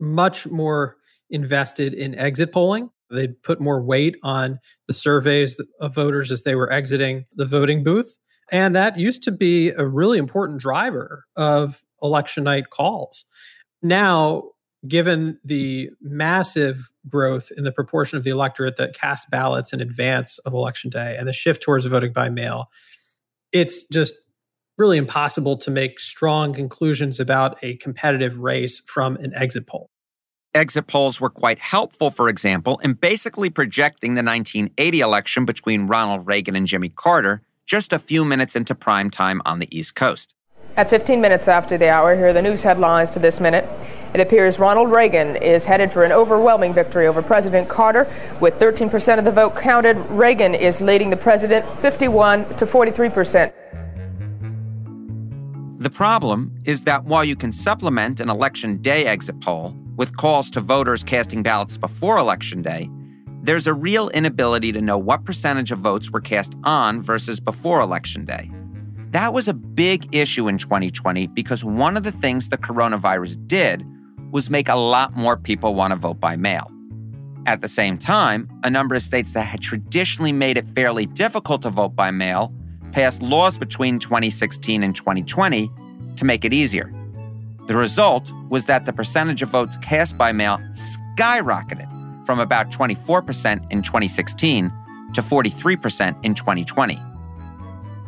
much 0.00 0.46
more 0.46 0.96
invested 1.30 1.94
in 1.94 2.14
exit 2.14 2.52
polling. 2.52 2.90
They'd 3.10 3.40
put 3.42 3.60
more 3.60 3.82
weight 3.82 4.16
on 4.22 4.58
the 4.88 4.94
surveys 4.94 5.60
of 5.80 5.94
voters 5.94 6.32
as 6.32 6.42
they 6.42 6.54
were 6.54 6.72
exiting 6.72 7.26
the 7.34 7.46
voting 7.46 7.84
booth. 7.84 8.18
And 8.50 8.76
that 8.76 8.98
used 8.98 9.22
to 9.24 9.32
be 9.32 9.70
a 9.70 9.86
really 9.86 10.18
important 10.18 10.60
driver 10.60 11.24
of 11.36 11.82
election 12.02 12.44
night 12.44 12.70
calls. 12.70 13.24
Now, 13.82 14.50
given 14.86 15.38
the 15.44 15.90
massive 16.00 16.92
growth 17.08 17.50
in 17.56 17.64
the 17.64 17.72
proportion 17.72 18.18
of 18.18 18.24
the 18.24 18.30
electorate 18.30 18.76
that 18.76 18.94
casts 18.94 19.26
ballots 19.30 19.72
in 19.72 19.80
advance 19.80 20.38
of 20.38 20.52
election 20.52 20.90
day 20.90 21.16
and 21.18 21.26
the 21.26 21.32
shift 21.32 21.62
towards 21.62 21.84
voting 21.86 22.12
by 22.12 22.28
mail, 22.28 22.70
it's 23.52 23.84
just 23.84 24.14
really 24.78 24.98
impossible 24.98 25.56
to 25.56 25.70
make 25.70 25.98
strong 25.98 26.52
conclusions 26.52 27.18
about 27.18 27.58
a 27.62 27.76
competitive 27.76 28.38
race 28.38 28.82
from 28.86 29.16
an 29.16 29.32
exit 29.34 29.66
poll. 29.66 29.90
Exit 30.54 30.86
polls 30.86 31.20
were 31.20 31.30
quite 31.30 31.58
helpful, 31.58 32.10
for 32.10 32.28
example, 32.28 32.78
in 32.78 32.94
basically 32.94 33.50
projecting 33.50 34.14
the 34.14 34.22
1980 34.22 35.00
election 35.00 35.44
between 35.44 35.86
Ronald 35.86 36.26
Reagan 36.26 36.56
and 36.56 36.66
Jimmy 36.66 36.88
Carter 36.88 37.42
just 37.66 37.92
a 37.92 37.98
few 37.98 38.24
minutes 38.24 38.54
into 38.56 38.74
prime 38.74 39.10
time 39.10 39.42
on 39.44 39.58
the 39.58 39.76
East 39.76 39.94
Coast. 39.94 40.34
At 40.76 40.90
15 40.90 41.20
minutes 41.20 41.48
after 41.48 41.78
the 41.78 41.88
hour, 41.88 42.14
here 42.14 42.28
are 42.28 42.32
the 42.32 42.42
news 42.42 42.62
headlines 42.62 43.08
to 43.10 43.18
this 43.18 43.40
minute. 43.40 43.66
It 44.14 44.20
appears 44.20 44.58
Ronald 44.58 44.90
Reagan 44.90 45.36
is 45.36 45.64
headed 45.64 45.90
for 45.90 46.04
an 46.04 46.12
overwhelming 46.12 46.74
victory 46.74 47.06
over 47.06 47.22
President 47.22 47.68
Carter. 47.68 48.10
With 48.40 48.58
13% 48.58 49.18
of 49.18 49.24
the 49.24 49.32
vote 49.32 49.56
counted, 49.56 49.96
Reagan 50.10 50.54
is 50.54 50.80
leading 50.80 51.10
the 51.10 51.16
president 51.16 51.66
51 51.80 52.56
to 52.56 52.66
43 52.66 53.08
percent. 53.08 53.54
The 55.78 55.90
problem 55.90 56.52
is 56.64 56.84
that 56.84 57.04
while 57.04 57.22
you 57.22 57.36
can 57.36 57.52
supplement 57.52 58.18
an 58.20 58.30
election 58.30 58.78
day 58.78 59.04
exit 59.04 59.38
poll 59.40 59.76
with 59.96 60.16
calls 60.16 60.48
to 60.50 60.62
voters 60.62 61.04
casting 61.04 61.42
ballots 61.42 61.76
before 61.76 62.16
election 62.16 62.62
day, 62.62 62.88
there's 63.42 63.66
a 63.66 63.74
real 63.74 64.08
inability 64.08 64.72
to 64.72 64.80
know 64.80 64.96
what 64.96 65.26
percentage 65.26 65.70
of 65.70 65.80
votes 65.80 66.10
were 66.10 66.20
cast 66.20 66.54
on 66.64 67.02
versus 67.02 67.40
before 67.40 67.80
election 67.80 68.24
day. 68.24 68.50
That 69.10 69.34
was 69.34 69.48
a 69.48 69.54
big 69.54 70.14
issue 70.14 70.48
in 70.48 70.56
2020 70.56 71.26
because 71.28 71.62
one 71.62 71.98
of 71.98 72.04
the 72.04 72.12
things 72.12 72.48
the 72.48 72.56
coronavirus 72.56 73.46
did 73.46 73.84
was 74.32 74.48
make 74.48 74.70
a 74.70 74.76
lot 74.76 75.14
more 75.14 75.36
people 75.36 75.74
want 75.74 75.92
to 75.92 75.96
vote 75.96 76.18
by 76.18 76.36
mail. 76.36 76.70
At 77.44 77.60
the 77.60 77.68
same 77.68 77.98
time, 77.98 78.48
a 78.64 78.70
number 78.70 78.94
of 78.94 79.02
states 79.02 79.32
that 79.32 79.42
had 79.42 79.60
traditionally 79.60 80.32
made 80.32 80.56
it 80.56 80.66
fairly 80.70 81.04
difficult 81.04 81.60
to 81.62 81.70
vote 81.70 81.94
by 81.94 82.10
mail 82.10 82.52
passed 82.92 83.22
laws 83.22 83.58
between 83.58 83.98
2016 83.98 84.82
and 84.82 84.94
2020 84.94 85.70
to 86.16 86.24
make 86.24 86.44
it 86.44 86.52
easier. 86.52 86.92
The 87.66 87.76
result 87.76 88.30
was 88.48 88.66
that 88.66 88.86
the 88.86 88.92
percentage 88.92 89.42
of 89.42 89.50
votes 89.50 89.76
cast 89.78 90.16
by 90.16 90.32
mail 90.32 90.58
skyrocketed 90.72 91.92
from 92.26 92.40
about 92.40 92.70
24% 92.70 93.72
in 93.72 93.82
2016 93.82 94.72
to 95.14 95.20
43% 95.20 96.24
in 96.24 96.34
2020. 96.34 97.00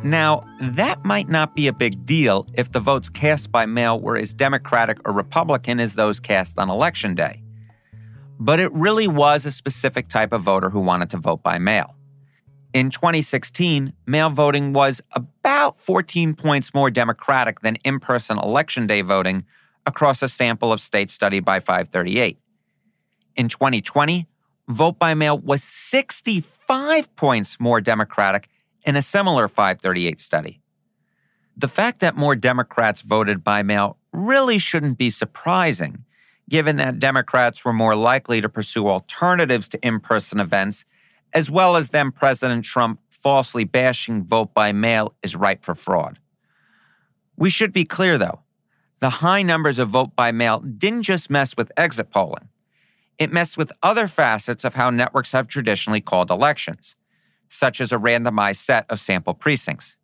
Now, 0.01 0.45
that 0.61 1.03
might 1.03 1.27
not 1.27 1.55
be 1.55 1.67
a 1.67 1.73
big 1.73 2.05
deal 2.05 2.47
if 2.53 2.71
the 2.71 2.79
votes 2.79 3.09
cast 3.09 3.51
by 3.51 3.65
mail 3.65 3.99
were 3.99 4.15
as 4.15 4.33
Democratic 4.33 4.97
or 5.05 5.11
Republican 5.11 5.79
as 5.79 5.95
those 5.95 6.21
cast 6.21 6.57
on 6.57 6.69
election 6.69 7.15
day. 7.15 7.43
But 8.39 8.61
it 8.61 8.71
really 8.71 9.07
was 9.07 9.45
a 9.45 9.51
specific 9.51 10.07
type 10.07 10.31
of 10.31 10.43
voter 10.43 10.69
who 10.69 10.79
wanted 10.79 11.09
to 11.09 11.17
vote 11.17 11.43
by 11.43 11.57
mail. 11.59 11.95
In 12.71 12.91
2016, 12.91 13.93
mail 14.05 14.29
voting 14.29 14.73
was 14.73 15.01
about 15.13 15.79
14 15.79 16.35
points 16.35 16.71
more 16.71 16.91
Democratic 16.91 17.61
than 17.61 17.77
in 17.77 17.99
person 17.99 18.37
election 18.37 18.85
day 18.85 19.01
voting 19.01 19.45
across 19.87 20.21
a 20.21 20.29
sample 20.29 20.71
of 20.71 20.79
states 20.79 21.13
studied 21.13 21.43
by 21.43 21.59
538. 21.59 22.37
In 23.35 23.49
2020, 23.49 24.27
vote 24.67 24.99
by 24.99 25.15
mail 25.15 25.39
was 25.39 25.63
65 25.63 27.15
points 27.15 27.59
more 27.59 27.81
Democratic 27.81 28.47
in 28.85 28.95
a 28.95 29.01
similar 29.01 29.47
538 29.47 30.21
study. 30.21 30.61
The 31.57 31.67
fact 31.67 32.01
that 32.01 32.15
more 32.15 32.35
Democrats 32.35 33.01
voted 33.01 33.43
by 33.43 33.63
mail 33.63 33.97
really 34.13 34.59
shouldn't 34.59 34.99
be 34.99 35.09
surprising, 35.09 36.05
given 36.47 36.75
that 36.75 36.99
Democrats 36.99 37.65
were 37.65 37.73
more 37.73 37.95
likely 37.95 38.41
to 38.41 38.47
pursue 38.47 38.87
alternatives 38.87 39.67
to 39.69 39.85
in 39.85 39.99
person 39.99 40.39
events, 40.39 40.85
as 41.33 41.49
well 41.49 41.75
as 41.75 41.89
then 41.89 42.11
President 42.11 42.65
Trump 42.65 42.99
falsely 43.09 43.63
bashing 43.63 44.23
vote 44.23 44.53
by 44.53 44.71
mail 44.71 45.13
is 45.23 45.35
ripe 45.35 45.63
for 45.63 45.75
fraud. 45.75 46.19
We 47.37 47.49
should 47.49 47.73
be 47.73 47.85
clear, 47.85 48.17
though. 48.17 48.41
The 48.99 49.09
high 49.09 49.43
numbers 49.43 49.79
of 49.79 49.89
vote 49.89 50.15
by 50.15 50.31
mail 50.31 50.59
didn't 50.59 51.03
just 51.03 51.29
mess 51.29 51.55
with 51.55 51.71
exit 51.77 52.11
polling. 52.11 52.49
It 53.17 53.31
messed 53.31 53.57
with 53.57 53.71
other 53.83 54.07
facets 54.07 54.63
of 54.63 54.75
how 54.75 54.89
networks 54.89 55.31
have 55.33 55.47
traditionally 55.47 56.01
called 56.01 56.31
elections, 56.31 56.95
such 57.49 57.81
as 57.81 57.91
a 57.91 57.97
randomized 57.97 58.57
set 58.57 58.85
of 58.89 58.99
sample 58.99 59.33
precincts. 59.33 59.97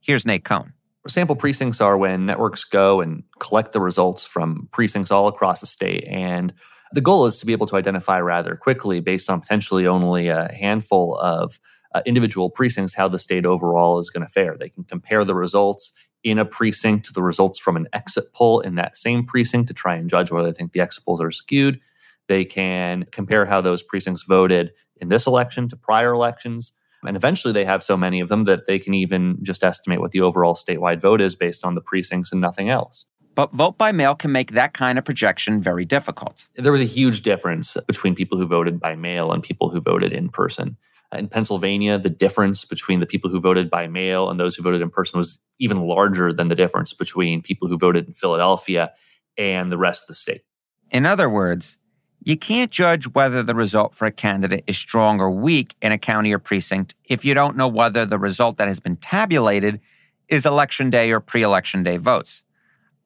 Here's 0.00 0.26
Nate 0.26 0.44
Cohn. 0.44 0.72
Sample 1.06 1.36
precincts 1.36 1.82
are 1.82 1.98
when 1.98 2.24
networks 2.24 2.64
go 2.64 3.02
and 3.02 3.24
collect 3.38 3.72
the 3.72 3.80
results 3.80 4.24
from 4.24 4.68
precincts 4.72 5.10
all 5.10 5.28
across 5.28 5.60
the 5.60 5.66
state. 5.66 6.04
And 6.08 6.52
the 6.94 7.00
goal 7.00 7.26
is 7.26 7.40
to 7.40 7.46
be 7.46 7.52
able 7.52 7.66
to 7.66 7.76
identify 7.76 8.20
rather 8.20 8.54
quickly, 8.54 9.00
based 9.00 9.28
on 9.28 9.40
potentially 9.40 9.86
only 9.86 10.28
a 10.28 10.52
handful 10.52 11.16
of 11.18 11.58
uh, 11.94 12.02
individual 12.06 12.50
precincts, 12.50 12.94
how 12.94 13.08
the 13.08 13.18
state 13.18 13.44
overall 13.44 13.98
is 13.98 14.10
going 14.10 14.24
to 14.24 14.32
fare. 14.32 14.56
They 14.56 14.68
can 14.68 14.84
compare 14.84 15.24
the 15.24 15.34
results 15.34 15.92
in 16.22 16.38
a 16.38 16.44
precinct 16.44 17.06
to 17.06 17.12
the 17.12 17.22
results 17.22 17.58
from 17.58 17.76
an 17.76 17.88
exit 17.92 18.32
poll 18.32 18.60
in 18.60 18.76
that 18.76 18.96
same 18.96 19.26
precinct 19.26 19.68
to 19.68 19.74
try 19.74 19.96
and 19.96 20.08
judge 20.08 20.30
whether 20.30 20.50
they 20.50 20.56
think 20.56 20.72
the 20.72 20.80
exit 20.80 21.04
polls 21.04 21.20
are 21.20 21.32
skewed. 21.32 21.80
They 22.28 22.44
can 22.44 23.04
compare 23.10 23.44
how 23.44 23.60
those 23.60 23.82
precincts 23.82 24.22
voted 24.22 24.72
in 24.96 25.08
this 25.08 25.26
election 25.26 25.68
to 25.68 25.76
prior 25.76 26.12
elections. 26.12 26.72
And 27.06 27.16
eventually 27.16 27.52
they 27.52 27.66
have 27.66 27.82
so 27.82 27.96
many 27.96 28.20
of 28.20 28.28
them 28.28 28.44
that 28.44 28.66
they 28.66 28.78
can 28.78 28.94
even 28.94 29.38
just 29.42 29.62
estimate 29.62 30.00
what 30.00 30.12
the 30.12 30.22
overall 30.22 30.54
statewide 30.54 31.00
vote 31.00 31.20
is 31.20 31.34
based 31.34 31.64
on 31.64 31.74
the 31.74 31.82
precincts 31.82 32.32
and 32.32 32.40
nothing 32.40 32.70
else. 32.70 33.04
But 33.34 33.52
vote 33.52 33.76
by 33.76 33.92
mail 33.92 34.14
can 34.14 34.32
make 34.32 34.52
that 34.52 34.74
kind 34.74 34.98
of 34.98 35.04
projection 35.04 35.60
very 35.60 35.84
difficult. 35.84 36.46
There 36.54 36.72
was 36.72 36.80
a 36.80 36.84
huge 36.84 37.22
difference 37.22 37.76
between 37.86 38.14
people 38.14 38.38
who 38.38 38.46
voted 38.46 38.78
by 38.78 38.94
mail 38.94 39.32
and 39.32 39.42
people 39.42 39.70
who 39.70 39.80
voted 39.80 40.12
in 40.12 40.28
person. 40.28 40.76
Uh, 41.12 41.18
in 41.18 41.28
Pennsylvania, 41.28 41.98
the 41.98 42.10
difference 42.10 42.64
between 42.64 43.00
the 43.00 43.06
people 43.06 43.30
who 43.30 43.40
voted 43.40 43.70
by 43.70 43.88
mail 43.88 44.30
and 44.30 44.38
those 44.38 44.54
who 44.54 44.62
voted 44.62 44.82
in 44.82 44.90
person 44.90 45.18
was 45.18 45.40
even 45.58 45.80
larger 45.82 46.32
than 46.32 46.48
the 46.48 46.54
difference 46.54 46.92
between 46.92 47.42
people 47.42 47.68
who 47.68 47.76
voted 47.76 48.06
in 48.06 48.12
Philadelphia 48.12 48.92
and 49.36 49.70
the 49.70 49.78
rest 49.78 50.04
of 50.04 50.08
the 50.08 50.14
state. 50.14 50.42
In 50.90 51.04
other 51.04 51.28
words, 51.28 51.78
you 52.22 52.36
can't 52.36 52.70
judge 52.70 53.06
whether 53.08 53.42
the 53.42 53.54
result 53.54 53.94
for 53.94 54.06
a 54.06 54.12
candidate 54.12 54.64
is 54.66 54.78
strong 54.78 55.20
or 55.20 55.30
weak 55.30 55.74
in 55.82 55.92
a 55.92 55.98
county 55.98 56.32
or 56.32 56.38
precinct 56.38 56.94
if 57.04 57.24
you 57.24 57.34
don't 57.34 57.56
know 57.56 57.68
whether 57.68 58.06
the 58.06 58.18
result 58.18 58.56
that 58.56 58.68
has 58.68 58.80
been 58.80 58.96
tabulated 58.96 59.80
is 60.28 60.46
election 60.46 60.88
day 60.88 61.10
or 61.12 61.20
pre 61.20 61.42
election 61.42 61.82
day 61.82 61.96
votes. 61.98 62.43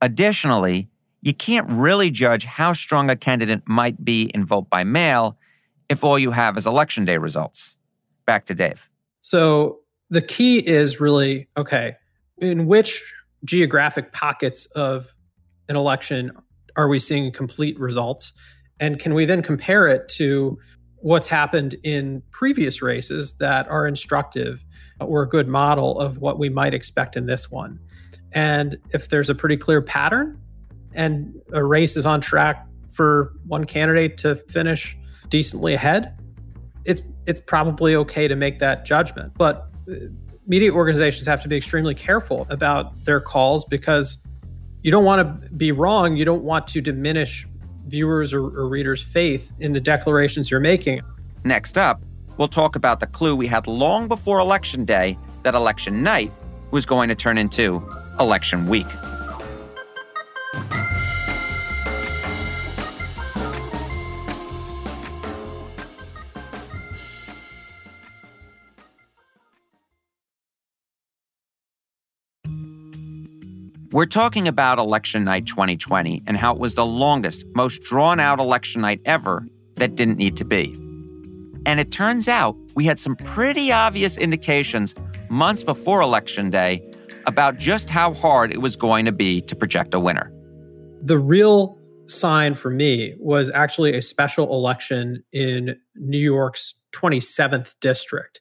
Additionally, 0.00 0.88
you 1.22 1.34
can't 1.34 1.68
really 1.68 2.10
judge 2.10 2.44
how 2.44 2.72
strong 2.72 3.10
a 3.10 3.16
candidate 3.16 3.62
might 3.66 4.04
be 4.04 4.30
in 4.34 4.46
vote 4.46 4.70
by 4.70 4.84
mail 4.84 5.36
if 5.88 6.04
all 6.04 6.18
you 6.18 6.30
have 6.30 6.56
is 6.56 6.66
election 6.66 7.04
day 7.04 7.18
results. 7.18 7.76
Back 8.26 8.46
to 8.46 8.54
Dave. 8.54 8.88
So 9.20 9.80
the 10.10 10.22
key 10.22 10.66
is 10.66 11.00
really 11.00 11.48
okay, 11.56 11.96
in 12.38 12.66
which 12.66 13.02
geographic 13.44 14.12
pockets 14.12 14.66
of 14.66 15.14
an 15.68 15.76
election 15.76 16.32
are 16.76 16.88
we 16.88 16.98
seeing 16.98 17.32
complete 17.32 17.78
results? 17.78 18.32
And 18.80 19.00
can 19.00 19.14
we 19.14 19.24
then 19.24 19.42
compare 19.42 19.88
it 19.88 20.08
to 20.10 20.58
what's 20.96 21.26
happened 21.26 21.74
in 21.82 22.22
previous 22.30 22.82
races 22.82 23.34
that 23.34 23.68
are 23.68 23.86
instructive 23.86 24.64
or 25.00 25.22
a 25.22 25.28
good 25.28 25.48
model 25.48 25.98
of 25.98 26.18
what 26.18 26.38
we 26.38 26.48
might 26.48 26.74
expect 26.74 27.16
in 27.16 27.26
this 27.26 27.50
one? 27.50 27.80
And 28.32 28.78
if 28.90 29.08
there's 29.08 29.30
a 29.30 29.34
pretty 29.34 29.56
clear 29.56 29.80
pattern 29.80 30.40
and 30.94 31.40
a 31.52 31.64
race 31.64 31.96
is 31.96 32.06
on 32.06 32.20
track 32.20 32.66
for 32.92 33.32
one 33.46 33.64
candidate 33.64 34.18
to 34.18 34.36
finish 34.36 34.96
decently 35.28 35.74
ahead, 35.74 36.18
it's 36.84 37.02
it's 37.26 37.40
probably 37.40 37.94
okay 37.94 38.28
to 38.28 38.36
make 38.36 38.58
that 38.60 38.84
judgment. 38.86 39.32
But 39.36 39.68
uh, 39.90 39.94
media 40.46 40.72
organizations 40.72 41.26
have 41.26 41.42
to 41.42 41.48
be 41.48 41.56
extremely 41.56 41.94
careful 41.94 42.46
about 42.48 43.04
their 43.04 43.20
calls 43.20 43.64
because 43.66 44.16
you 44.82 44.90
don't 44.90 45.04
want 45.04 45.42
to 45.42 45.48
be 45.50 45.72
wrong. 45.72 46.16
You 46.16 46.24
don't 46.24 46.44
want 46.44 46.66
to 46.68 46.80
diminish 46.80 47.46
viewers 47.86 48.32
or, 48.32 48.44
or 48.44 48.68
readers' 48.68 49.02
faith 49.02 49.52
in 49.60 49.72
the 49.72 49.80
declarations 49.80 50.50
you're 50.50 50.60
making. 50.60 51.00
Next 51.44 51.76
up, 51.76 52.02
we'll 52.36 52.48
talk 52.48 52.76
about 52.76 53.00
the 53.00 53.06
clue 53.06 53.36
we 53.36 53.46
had 53.46 53.66
long 53.66 54.08
before 54.08 54.38
Election 54.38 54.84
Day 54.84 55.18
that 55.42 55.54
election 55.54 56.02
night 56.02 56.32
was 56.70 56.86
going 56.86 57.08
to 57.08 57.14
turn 57.14 57.38
into 57.38 57.80
election 58.20 58.66
week. 58.66 58.86
We're 73.90 74.06
talking 74.06 74.46
about 74.46 74.78
election 74.78 75.24
night 75.24 75.46
2020 75.46 76.22
and 76.26 76.36
how 76.36 76.52
it 76.52 76.58
was 76.58 76.74
the 76.74 76.84
longest, 76.84 77.46
most 77.54 77.82
drawn 77.82 78.20
out 78.20 78.38
election 78.38 78.82
night 78.82 79.00
ever 79.06 79.46
that 79.76 79.94
didn't 79.94 80.18
need 80.18 80.36
to 80.36 80.44
be. 80.44 80.74
And 81.64 81.80
it 81.80 81.90
turns 81.90 82.28
out 82.28 82.54
we 82.74 82.84
had 82.84 83.00
some 83.00 83.16
pretty 83.16 83.72
obvious 83.72 84.18
indications 84.18 84.94
months 85.30 85.62
before 85.62 86.00
election 86.00 86.50
day 86.50 86.87
about 87.28 87.58
just 87.58 87.88
how 87.90 88.12
hard 88.14 88.52
it 88.52 88.60
was 88.60 88.74
going 88.74 89.04
to 89.04 89.12
be 89.12 89.40
to 89.42 89.54
project 89.54 89.94
a 89.94 90.00
winner. 90.00 90.32
The 91.02 91.18
real 91.18 91.78
sign 92.06 92.54
for 92.54 92.70
me 92.70 93.14
was 93.18 93.50
actually 93.50 93.94
a 93.94 94.02
special 94.02 94.52
election 94.52 95.22
in 95.32 95.76
New 95.94 96.18
York's 96.18 96.74
27th 96.92 97.74
district. 97.80 98.40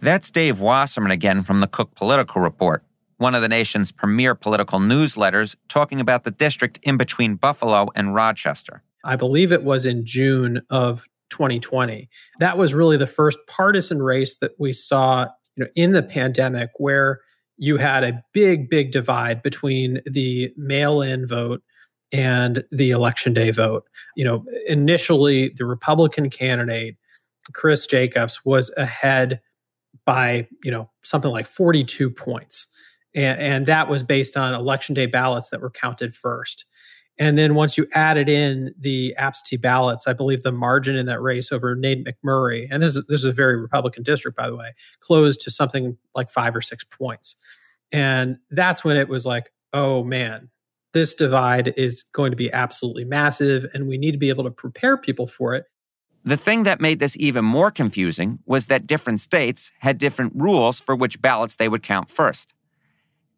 That's 0.00 0.30
Dave 0.30 0.60
Wasserman 0.60 1.10
again 1.10 1.42
from 1.42 1.60
the 1.60 1.66
Cook 1.66 1.94
Political 1.94 2.42
Report 2.42 2.84
one 3.18 3.34
of 3.34 3.42
the 3.42 3.48
nation's 3.48 3.92
premier 3.92 4.34
political 4.34 4.78
newsletters, 4.78 5.56
talking 5.68 6.00
about 6.00 6.24
the 6.24 6.30
district 6.30 6.78
in 6.82 6.96
between 6.96 7.36
Buffalo 7.36 7.88
and 7.94 8.14
Rochester. 8.14 8.82
I 9.04 9.16
believe 9.16 9.52
it 9.52 9.62
was 9.62 9.86
in 9.86 10.04
June 10.04 10.62
of 10.70 11.06
2020. 11.30 12.08
That 12.38 12.58
was 12.58 12.74
really 12.74 12.96
the 12.96 13.06
first 13.06 13.38
partisan 13.46 14.02
race 14.02 14.36
that 14.38 14.52
we 14.58 14.72
saw 14.72 15.28
you 15.56 15.64
know, 15.64 15.70
in 15.74 15.92
the 15.92 16.02
pandemic 16.02 16.70
where 16.76 17.20
you 17.58 17.76
had 17.76 18.04
a 18.04 18.22
big, 18.32 18.68
big 18.68 18.92
divide 18.92 19.42
between 19.42 20.00
the 20.06 20.52
mail 20.56 21.00
in 21.00 21.26
vote 21.26 21.62
and 22.12 22.64
the 22.70 22.90
election 22.90 23.34
day 23.34 23.50
vote. 23.50 23.84
You 24.16 24.24
know, 24.24 24.44
initially, 24.66 25.50
the 25.56 25.66
Republican 25.66 26.30
candidate, 26.30 26.96
Chris 27.52 27.86
Jacobs, 27.86 28.44
was 28.44 28.70
ahead 28.76 29.40
by, 30.04 30.46
you 30.62 30.70
know, 30.70 30.90
something 31.02 31.30
like 31.30 31.46
42 31.46 32.10
points 32.10 32.66
and, 33.16 33.40
and 33.40 33.66
that 33.66 33.88
was 33.88 34.02
based 34.02 34.36
on 34.36 34.54
election 34.54 34.94
day 34.94 35.06
ballots 35.06 35.48
that 35.48 35.60
were 35.60 35.70
counted 35.70 36.14
first. 36.14 36.66
And 37.18 37.38
then 37.38 37.54
once 37.54 37.78
you 37.78 37.86
added 37.94 38.28
in 38.28 38.74
the 38.78 39.14
absentee 39.16 39.56
ballots, 39.56 40.06
I 40.06 40.12
believe 40.12 40.42
the 40.42 40.52
margin 40.52 40.96
in 40.96 41.06
that 41.06 41.20
race 41.22 41.50
over 41.50 41.74
Nate 41.74 42.04
McMurray, 42.04 42.68
and 42.70 42.82
this 42.82 42.94
is 42.94 43.04
this 43.08 43.20
is 43.20 43.24
a 43.24 43.32
very 43.32 43.56
Republican 43.56 44.02
district, 44.02 44.36
by 44.36 44.48
the 44.48 44.56
way, 44.56 44.74
closed 45.00 45.40
to 45.42 45.50
something 45.50 45.96
like 46.14 46.30
five 46.30 46.54
or 46.54 46.60
six 46.60 46.84
points. 46.84 47.36
And 47.90 48.38
that's 48.50 48.84
when 48.84 48.96
it 48.96 49.08
was 49.08 49.24
like, 49.24 49.52
oh 49.72 50.04
man, 50.04 50.50
this 50.92 51.14
divide 51.14 51.72
is 51.76 52.04
going 52.12 52.32
to 52.32 52.36
be 52.36 52.52
absolutely 52.52 53.04
massive, 53.04 53.66
and 53.72 53.88
we 53.88 53.96
need 53.96 54.12
to 54.12 54.18
be 54.18 54.28
able 54.28 54.44
to 54.44 54.50
prepare 54.50 54.96
people 54.96 55.26
for 55.26 55.54
it. 55.54 55.64
The 56.24 56.36
thing 56.36 56.64
that 56.64 56.80
made 56.80 56.98
this 56.98 57.16
even 57.18 57.44
more 57.44 57.70
confusing 57.70 58.40
was 58.46 58.66
that 58.66 58.86
different 58.86 59.20
states 59.20 59.72
had 59.78 59.96
different 59.96 60.32
rules 60.34 60.80
for 60.80 60.96
which 60.96 61.22
ballots 61.22 61.56
they 61.56 61.68
would 61.68 61.84
count 61.84 62.10
first. 62.10 62.52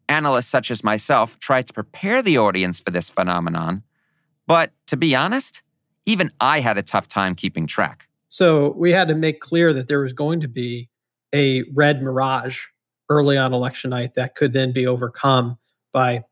Analysts 0.09 0.47
such 0.47 0.71
as 0.71 0.83
myself 0.83 1.39
try 1.39 1.61
to 1.61 1.71
prepare 1.71 2.21
the 2.21 2.37
audience 2.37 2.79
for 2.79 2.91
this 2.91 3.09
phenomenon, 3.09 3.83
but 4.47 4.71
to 4.87 4.97
be 4.97 5.15
honest, 5.15 5.61
even 6.05 6.31
I 6.41 6.59
had 6.59 6.77
a 6.77 6.81
tough 6.81 7.07
time 7.07 7.35
keeping 7.35 7.67
track. 7.67 8.07
So 8.27 8.71
we 8.71 8.91
had 8.91 9.07
to 9.07 9.15
make 9.15 9.39
clear 9.39 9.71
that 9.73 9.87
there 9.87 10.01
was 10.01 10.13
going 10.13 10.41
to 10.41 10.47
be 10.47 10.89
a 11.33 11.63
red 11.73 12.01
mirage 12.01 12.65
early 13.09 13.37
on 13.37 13.53
election 13.53 13.91
night 13.91 14.15
that 14.15 14.35
could 14.35 14.53
then 14.53 14.71
be 14.71 14.87
overcome 14.87 15.57
by 15.91 16.23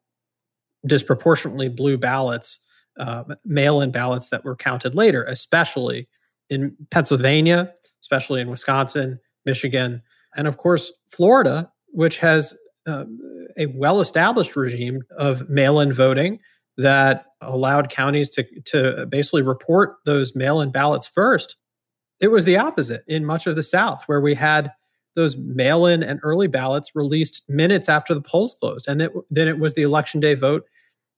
disproportionately 0.86 1.70
blue 1.70 1.98
ballots, 1.98 2.60
uh, 3.00 3.24
mail 3.46 3.82
in 3.82 3.92
ballots 3.92 4.30
that 4.30 4.44
were 4.44 4.56
counted 4.56 4.96
later, 4.96 5.24
especially 5.26 6.08
in 6.50 6.76
Pennsylvania, 6.90 7.72
especially 8.02 8.42
in 8.42 8.50
Wisconsin, 8.50 9.20
Michigan, 9.46 10.02
and 10.36 10.48
of 10.48 10.58
course, 10.58 10.92
Florida, 11.08 11.72
which 11.88 12.18
has 12.20 12.56
uh, 12.86 13.06
a 13.58 13.66
well 13.68 14.02
established 14.02 14.56
regime 14.56 15.02
of 15.18 15.50
mail 15.50 15.80
in 15.80 15.92
voting 15.92 16.40
that 16.78 17.26
allowed 17.42 17.90
counties 17.90 18.30
to, 18.30 18.46
to 18.66 19.06
basically 19.08 19.42
report 19.42 19.96
those 20.06 20.36
mail 20.36 20.62
in 20.62 20.72
ballots 20.72 21.08
first. 21.08 21.56
It 22.20 22.30
was 22.30 22.46
the 22.46 22.58
opposite 22.58 23.04
in 23.08 23.26
much 23.26 23.48
of 23.48 23.56
the 23.56 23.64
South, 23.64 24.04
where 24.06 24.22
we 24.22 24.36
had 24.36 24.72
those 25.16 25.36
mail 25.36 25.86
in 25.86 26.04
and 26.04 26.20
early 26.24 26.48
ballots 26.48 26.92
released 26.96 27.42
minutes 27.48 27.90
after 27.90 28.14
the 28.14 28.22
polls 28.22 28.56
closed. 28.60 28.88
And 28.88 29.02
it, 29.02 29.12
then 29.32 29.48
it 29.48 29.60
was 29.60 29.74
the 29.74 29.82
election 29.82 30.20
day 30.20 30.36
vote 30.36 30.64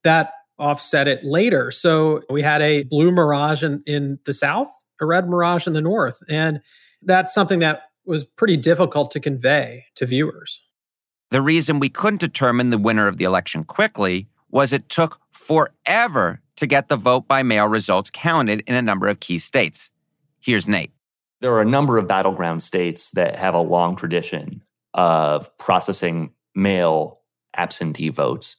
that 0.03 0.31
offset 0.57 1.07
it 1.07 1.23
later. 1.23 1.71
So 1.71 2.21
we 2.29 2.41
had 2.41 2.61
a 2.61 2.83
blue 2.83 3.11
mirage 3.11 3.63
in, 3.63 3.83
in 3.85 4.19
the 4.25 4.33
South, 4.33 4.69
a 5.01 5.05
red 5.05 5.27
mirage 5.27 5.67
in 5.67 5.73
the 5.73 5.81
North. 5.81 6.19
And 6.29 6.61
that's 7.01 7.33
something 7.33 7.59
that 7.59 7.83
was 8.05 8.23
pretty 8.23 8.57
difficult 8.57 9.11
to 9.11 9.19
convey 9.19 9.85
to 9.95 10.05
viewers. 10.05 10.61
The 11.31 11.41
reason 11.41 11.79
we 11.79 11.89
couldn't 11.89 12.21
determine 12.21 12.71
the 12.71 12.77
winner 12.79 13.07
of 13.07 13.17
the 13.17 13.25
election 13.25 13.63
quickly 13.63 14.27
was 14.49 14.73
it 14.73 14.89
took 14.89 15.19
forever 15.31 16.41
to 16.55 16.65
get 16.65 16.89
the 16.89 16.97
vote 16.97 17.27
by 17.27 17.43
mail 17.43 17.67
results 17.67 18.09
counted 18.11 18.61
in 18.65 18.73
a 18.73 18.81
number 18.81 19.07
of 19.07 19.19
key 19.19 19.37
states. 19.37 19.91
Here's 20.39 20.67
Nate. 20.67 20.91
There 21.41 21.53
are 21.53 21.61
a 21.61 21.65
number 21.65 21.97
of 21.97 22.07
battleground 22.07 22.63
states 22.63 23.11
that 23.11 23.35
have 23.35 23.53
a 23.53 23.61
long 23.61 23.95
tradition 23.95 24.63
of 24.95 25.55
processing 25.57 26.31
mail 26.55 27.19
absentee 27.55 28.09
votes. 28.09 28.55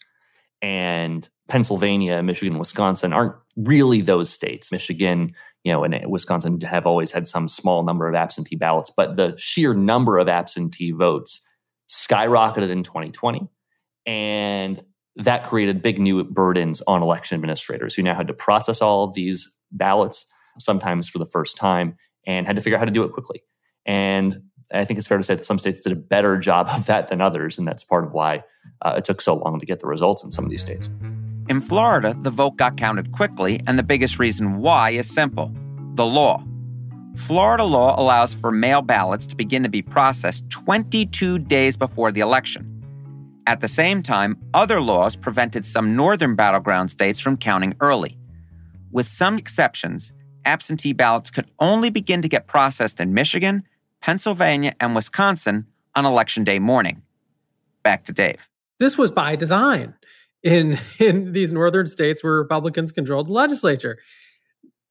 And 0.63 1.29
Pennsylvania, 1.49 2.23
Michigan, 2.23 2.59
Wisconsin 2.59 3.13
aren't 3.13 3.35
really 3.57 4.01
those 4.01 4.31
states. 4.31 4.71
Michigan, 4.71 5.35
you 5.65 5.73
know, 5.73 5.83
and 5.83 6.09
Wisconsin 6.09 6.61
have 6.61 6.87
always 6.87 7.11
had 7.11 7.27
some 7.27 7.49
small 7.49 7.83
number 7.83 8.09
of 8.09 8.15
absentee 8.15 8.57
ballots, 8.57 8.91
but 8.97 9.17
the 9.17 9.37
sheer 9.37 9.75
number 9.75 10.19
of 10.19 10.29
absentee 10.29 10.93
votes 10.93 11.47
skyrocketed 11.91 12.71
in 12.71 12.83
2020. 12.83 13.49
And 14.07 14.83
that 15.17 15.45
created 15.45 15.83
big 15.83 15.99
new 15.99 16.25
burdens 16.25 16.83
on 16.87 17.03
election 17.03 17.35
administrators 17.35 17.95
who 17.95 18.03
now 18.03 18.15
had 18.15 18.29
to 18.29 18.35
process 18.35 18.81
all 18.81 19.05
of 19.05 19.15
these 19.15 19.55
ballots, 19.73 20.27
sometimes 20.59 21.09
for 21.09 21.19
the 21.19 21.27
first 21.27 21.57
time, 21.57 21.97
and 22.27 22.47
had 22.47 22.57
to 22.57 22.63
figure 22.63 22.77
out 22.77 22.81
how 22.81 22.87
to 22.87 22.91
do 22.91 23.03
it 23.03 23.13
quickly. 23.13 23.43
And 23.85 24.43
I 24.73 24.85
think 24.85 24.99
it's 24.99 25.09
fair 25.09 25.19
to 25.19 25.25
say 25.25 25.35
that 25.35 25.45
some 25.45 25.59
states 25.59 25.81
did 25.81 25.93
a 25.93 25.97
better 25.97 26.39
job 26.39 26.69
of 26.69 26.87
that 26.87 27.09
than 27.09 27.21
others. 27.21 27.59
And 27.59 27.67
that's 27.67 27.83
part 27.83 28.05
of 28.05 28.13
why 28.13 28.45
uh, 28.83 28.95
it 28.99 29.05
took 29.05 29.21
so 29.21 29.35
long 29.35 29.59
to 29.59 29.67
get 29.67 29.81
the 29.81 29.87
results 29.87 30.23
in 30.23 30.31
some 30.31 30.45
of 30.45 30.51
these 30.51 30.63
states. 30.63 30.89
In 31.49 31.61
Florida, 31.61 32.17
the 32.21 32.31
vote 32.31 32.57
got 32.57 32.77
counted 32.77 33.11
quickly, 33.11 33.61
and 33.67 33.77
the 33.77 33.83
biggest 33.83 34.21
reason 34.21 34.59
why 34.59 34.91
is 34.91 35.13
simple 35.13 35.53
the 35.95 36.07
law. 36.07 36.45
Florida 37.17 37.65
law 37.65 38.01
allows 38.01 38.35
for 38.35 38.53
mail 38.53 38.83
ballots 38.83 39.27
to 39.27 39.37
begin 39.37 39.63
to 39.63 39.69
be 39.69 39.83
processed 39.83 40.49
22 40.51 41.39
days 41.39 41.77
before 41.77 42.13
the 42.13 42.21
election. 42.21 42.67
At 43.47 43.61
the 43.61 43.69
same 43.69 44.03
time, 44.03 44.39
other 44.55 44.81
laws 44.81 45.17
prevented 45.17 45.67
some 45.67 45.97
northern 45.97 46.37
battleground 46.37 46.91
states 46.91 47.19
from 47.19 47.37
counting 47.37 47.75
early. 47.81 48.17
With 48.93 49.09
some 49.09 49.37
exceptions, 49.37 50.13
absentee 50.45 50.93
ballots 50.93 51.31
could 51.31 51.51
only 51.59 51.91
begin 51.91 52.23
to 52.23 52.29
get 52.29 52.47
processed 52.47 53.01
in 53.01 53.13
Michigan, 53.13 53.65
Pennsylvania, 54.01 54.75
and 54.81 54.95
Wisconsin 54.95 55.67
on 55.95 56.07
election 56.07 56.45
day 56.45 56.59
morning. 56.59 57.03
Back 57.83 58.05
to 58.05 58.13
Dave. 58.13 58.49
This 58.79 58.97
was 58.97 59.11
by 59.11 59.37
design 59.37 59.95
in, 60.43 60.79
in 60.99 61.33
these 61.33 61.53
northern 61.53 61.87
states 61.87 62.23
where 62.23 62.35
Republicans 62.35 62.93
controlled 62.93 63.29
the 63.29 63.33
legislature. 63.33 63.99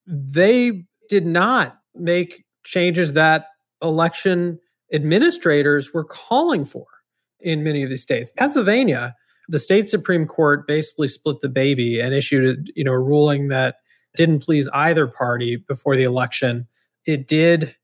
They 0.06 0.84
did 1.08 1.26
not 1.26 1.79
make 1.94 2.44
changes 2.64 3.12
that 3.14 3.46
election 3.82 4.58
administrators 4.92 5.92
were 5.92 6.04
calling 6.04 6.64
for 6.64 6.86
in 7.40 7.62
many 7.62 7.82
of 7.82 7.88
these 7.88 8.02
states. 8.02 8.30
Pennsylvania, 8.36 9.14
the 9.48 9.58
state 9.58 9.88
supreme 9.88 10.26
court 10.26 10.66
basically 10.66 11.08
split 11.08 11.40
the 11.40 11.48
baby 11.48 12.00
and 12.00 12.14
issued 12.14 12.58
a, 12.58 12.72
you 12.74 12.84
know 12.84 12.92
a 12.92 12.98
ruling 12.98 13.48
that 13.48 13.76
didn't 14.16 14.40
please 14.40 14.68
either 14.72 15.06
party 15.06 15.56
before 15.56 15.96
the 15.96 16.04
election. 16.04 16.66
It 17.06 17.26
did 17.26 17.74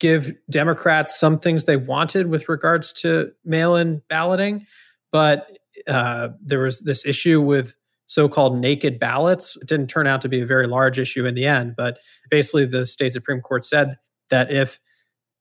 give 0.00 0.32
Democrats 0.50 1.18
some 1.18 1.38
things 1.38 1.64
they 1.64 1.76
wanted 1.76 2.26
with 2.26 2.48
regards 2.48 2.92
to 2.92 3.30
mail-in 3.44 4.02
balloting, 4.08 4.66
but 5.12 5.50
uh, 5.86 6.28
there 6.42 6.60
was 6.60 6.80
this 6.80 7.06
issue 7.06 7.40
with 7.40 7.76
so-called 8.14 8.56
naked 8.56 9.00
ballots. 9.00 9.56
It 9.60 9.66
didn't 9.66 9.88
turn 9.88 10.06
out 10.06 10.20
to 10.22 10.28
be 10.28 10.40
a 10.40 10.46
very 10.46 10.68
large 10.68 11.00
issue 11.00 11.26
in 11.26 11.34
the 11.34 11.46
end, 11.46 11.74
but 11.76 11.98
basically 12.30 12.64
the 12.64 12.86
state 12.86 13.12
supreme 13.12 13.40
court 13.40 13.64
said 13.64 13.98
that 14.30 14.52
if 14.52 14.78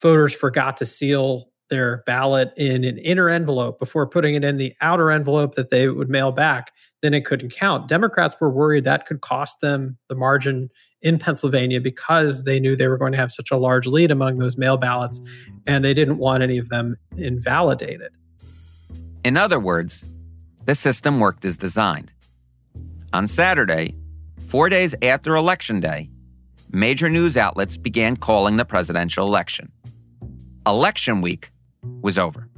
voters 0.01 0.33
forgot 0.33 0.77
to 0.77 0.85
seal 0.85 1.51
their 1.69 2.03
ballot 2.07 2.51
in 2.57 2.83
an 2.83 2.97
inner 2.97 3.29
envelope 3.29 3.79
before 3.79 4.07
putting 4.07 4.33
it 4.33 4.43
in 4.43 4.57
the 4.57 4.73
outer 4.81 5.11
envelope 5.11 5.53
that 5.53 5.69
they 5.69 5.87
would 5.87 6.09
mail 6.09 6.31
back, 6.31 6.71
then 7.03 7.13
it 7.13 7.25
couldn't 7.25 7.51
count. 7.51 7.87
Democrats 7.87 8.35
were 8.41 8.49
worried 8.49 8.85
that 8.85 9.05
could 9.05 9.21
cost 9.21 9.61
them 9.61 9.95
the 10.09 10.15
margin 10.15 10.69
in 11.03 11.19
Pennsylvania 11.19 11.79
because 11.79 12.43
they 12.43 12.59
knew 12.59 12.75
they 12.75 12.87
were 12.87 12.97
going 12.97 13.11
to 13.11 13.17
have 13.19 13.31
such 13.31 13.51
a 13.51 13.57
large 13.57 13.85
lead 13.85 14.09
among 14.09 14.39
those 14.39 14.57
mail 14.57 14.77
ballots, 14.77 15.21
and 15.67 15.85
they 15.85 15.93
didn't 15.93 16.17
want 16.17 16.41
any 16.41 16.57
of 16.57 16.69
them 16.69 16.97
invalidated. 17.17 18.11
In 19.23 19.37
other 19.37 19.59
words, 19.59 20.11
the 20.65 20.73
system 20.75 21.19
worked 21.19 21.45
as 21.45 21.57
designed. 21.57 22.11
On 23.13 23.27
Saturday, 23.27 23.93
four 24.47 24.69
days 24.69 24.95
after 25.03 25.35
Election 25.35 25.79
Day, 25.79 26.09
major 26.71 27.11
news 27.11 27.37
outlets 27.37 27.77
began 27.77 28.17
calling 28.17 28.57
the 28.57 28.65
presidential 28.65 29.27
election. 29.27 29.71
Election 30.65 31.21
week 31.21 31.51
was 32.01 32.17
over. 32.17 32.49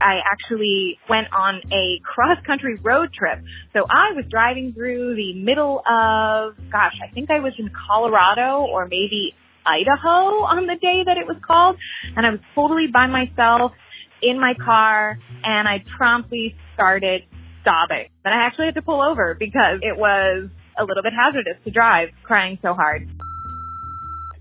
I 0.00 0.20
actually 0.24 0.98
went 1.06 1.30
on 1.34 1.60
a 1.70 2.00
cross 2.02 2.38
country 2.46 2.76
road 2.82 3.12
trip. 3.12 3.40
So 3.74 3.84
I 3.90 4.12
was 4.12 4.24
driving 4.30 4.72
through 4.72 5.16
the 5.16 5.34
middle 5.34 5.80
of, 5.80 6.56
gosh, 6.70 6.94
I 7.04 7.08
think 7.08 7.30
I 7.30 7.40
was 7.40 7.52
in 7.58 7.70
Colorado 7.86 8.62
or 8.62 8.86
maybe 8.86 9.34
Idaho 9.66 10.44
on 10.44 10.66
the 10.66 10.76
day 10.76 11.02
that 11.04 11.18
it 11.18 11.26
was 11.26 11.36
called. 11.42 11.76
And 12.16 12.24
I 12.24 12.30
was 12.30 12.40
totally 12.54 12.86
by 12.86 13.06
myself 13.06 13.74
in 14.22 14.40
my 14.40 14.54
car 14.54 15.18
and 15.44 15.68
I 15.68 15.80
promptly 15.84 16.56
started 16.72 17.24
sobbing. 17.64 18.06
Then 18.24 18.32
I 18.32 18.46
actually 18.46 18.66
had 18.66 18.74
to 18.74 18.82
pull 18.82 19.02
over 19.02 19.34
because 19.34 19.80
it 19.82 19.96
was 19.96 20.48
a 20.78 20.84
little 20.84 21.02
bit 21.02 21.12
hazardous 21.12 21.56
to 21.64 21.70
drive 21.70 22.10
crying 22.22 22.58
so 22.62 22.74
hard. 22.74 23.08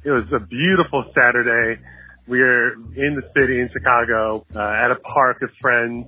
It 0.03 0.11
was 0.11 0.31
a 0.31 0.39
beautiful 0.39 1.05
Saturday. 1.13 1.81
We 2.27 2.41
are 2.41 2.73
in 2.73 3.15
the 3.15 3.23
city 3.35 3.59
in 3.59 3.69
Chicago 3.71 4.45
uh, 4.55 4.61
at 4.61 4.91
a 4.91 4.95
park 4.95 5.41
with 5.41 5.51
friends. 5.61 6.07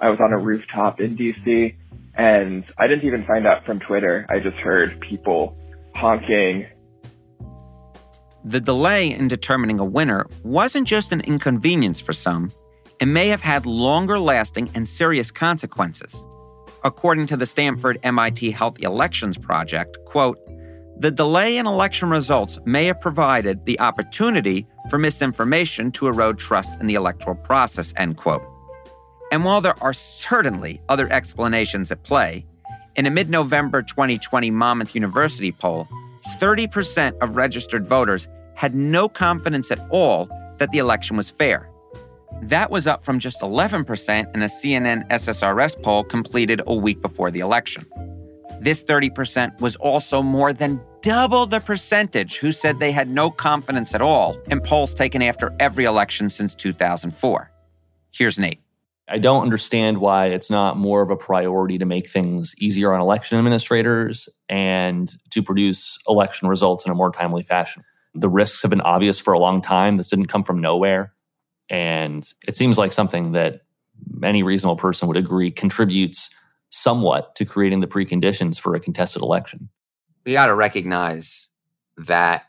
I 0.00 0.10
was 0.10 0.20
on 0.20 0.32
a 0.32 0.38
rooftop 0.38 1.00
in 1.00 1.16
DC 1.16 1.74
and 2.14 2.64
I 2.78 2.86
didn't 2.88 3.04
even 3.04 3.24
find 3.24 3.46
out 3.46 3.64
from 3.64 3.78
Twitter. 3.78 4.26
I 4.28 4.40
just 4.40 4.56
heard 4.56 5.00
people 5.00 5.56
honking. 5.94 6.66
The 8.44 8.60
delay 8.60 9.12
in 9.12 9.28
determining 9.28 9.78
a 9.78 9.84
winner 9.84 10.26
wasn't 10.42 10.86
just 10.86 11.12
an 11.12 11.20
inconvenience 11.20 12.00
for 12.00 12.12
some, 12.12 12.50
it 13.00 13.06
may 13.06 13.28
have 13.28 13.40
had 13.40 13.64
longer 13.66 14.18
lasting 14.18 14.70
and 14.74 14.86
serious 14.86 15.30
consequences. 15.30 16.26
According 16.84 17.26
to 17.28 17.36
the 17.36 17.46
Stanford 17.46 17.98
MIT 18.02 18.50
Healthy 18.50 18.82
Elections 18.82 19.38
Project, 19.38 19.98
quote, 20.04 20.38
the 21.00 21.10
delay 21.12 21.58
in 21.58 21.66
election 21.66 22.10
results 22.10 22.58
may 22.64 22.86
have 22.86 23.00
provided 23.00 23.64
the 23.64 23.78
opportunity 23.78 24.66
for 24.90 24.98
misinformation 24.98 25.92
to 25.92 26.08
erode 26.08 26.38
trust 26.38 26.80
in 26.80 26.88
the 26.88 26.94
electoral 26.94 27.36
process, 27.36 27.94
end 27.96 28.16
quote. 28.16 28.42
And 29.30 29.44
while 29.44 29.60
there 29.60 29.80
are 29.80 29.92
certainly 29.92 30.80
other 30.88 31.12
explanations 31.12 31.92
at 31.92 32.02
play, 32.02 32.46
in 32.96 33.06
a 33.06 33.10
mid 33.10 33.30
November 33.30 33.80
2020 33.80 34.50
Monmouth 34.50 34.94
University 34.96 35.52
poll, 35.52 35.86
30% 36.40 37.16
of 37.18 37.36
registered 37.36 37.86
voters 37.86 38.26
had 38.54 38.74
no 38.74 39.08
confidence 39.08 39.70
at 39.70 39.78
all 39.90 40.28
that 40.58 40.72
the 40.72 40.78
election 40.78 41.16
was 41.16 41.30
fair. 41.30 41.70
That 42.42 42.70
was 42.70 42.86
up 42.86 43.04
from 43.04 43.18
just 43.18 43.40
11% 43.40 44.34
in 44.34 44.42
a 44.42 44.46
CNN 44.46 45.08
SSRS 45.08 45.82
poll 45.82 46.04
completed 46.04 46.62
a 46.66 46.74
week 46.74 47.02
before 47.02 47.30
the 47.30 47.40
election. 47.40 47.86
This 48.60 48.82
30% 48.82 49.60
was 49.60 49.76
also 49.76 50.22
more 50.22 50.52
than 50.52 50.80
double 51.00 51.46
the 51.46 51.60
percentage 51.60 52.36
who 52.36 52.52
said 52.52 52.78
they 52.78 52.92
had 52.92 53.08
no 53.08 53.30
confidence 53.30 53.94
at 53.94 54.00
all 54.00 54.36
in 54.50 54.60
polls 54.60 54.94
taken 54.94 55.22
after 55.22 55.54
every 55.60 55.84
election 55.84 56.28
since 56.28 56.54
2004. 56.54 57.50
Here's 58.10 58.38
Nate. 58.38 58.60
I 59.10 59.18
don't 59.18 59.42
understand 59.42 59.98
why 59.98 60.26
it's 60.26 60.50
not 60.50 60.76
more 60.76 61.02
of 61.02 61.10
a 61.10 61.16
priority 61.16 61.78
to 61.78 61.86
make 61.86 62.10
things 62.10 62.54
easier 62.58 62.92
on 62.92 63.00
election 63.00 63.38
administrators 63.38 64.28
and 64.48 65.10
to 65.30 65.42
produce 65.42 65.98
election 66.08 66.48
results 66.48 66.84
in 66.84 66.92
a 66.92 66.94
more 66.94 67.10
timely 67.10 67.42
fashion. 67.42 67.82
The 68.14 68.28
risks 68.28 68.60
have 68.62 68.70
been 68.70 68.82
obvious 68.82 69.18
for 69.18 69.32
a 69.32 69.38
long 69.38 69.62
time. 69.62 69.96
This 69.96 70.08
didn't 70.08 70.26
come 70.26 70.44
from 70.44 70.60
nowhere. 70.60 71.14
And 71.70 72.30
it 72.46 72.56
seems 72.56 72.78
like 72.78 72.92
something 72.92 73.32
that 73.32 73.62
any 74.22 74.42
reasonable 74.42 74.76
person 74.76 75.08
would 75.08 75.16
agree 75.16 75.50
contributes 75.50 76.30
somewhat 76.70 77.34
to 77.36 77.44
creating 77.44 77.80
the 77.80 77.86
preconditions 77.86 78.58
for 78.58 78.74
a 78.74 78.80
contested 78.80 79.22
election. 79.22 79.68
We 80.24 80.32
got 80.32 80.46
to 80.46 80.54
recognize 80.54 81.48
that 81.96 82.44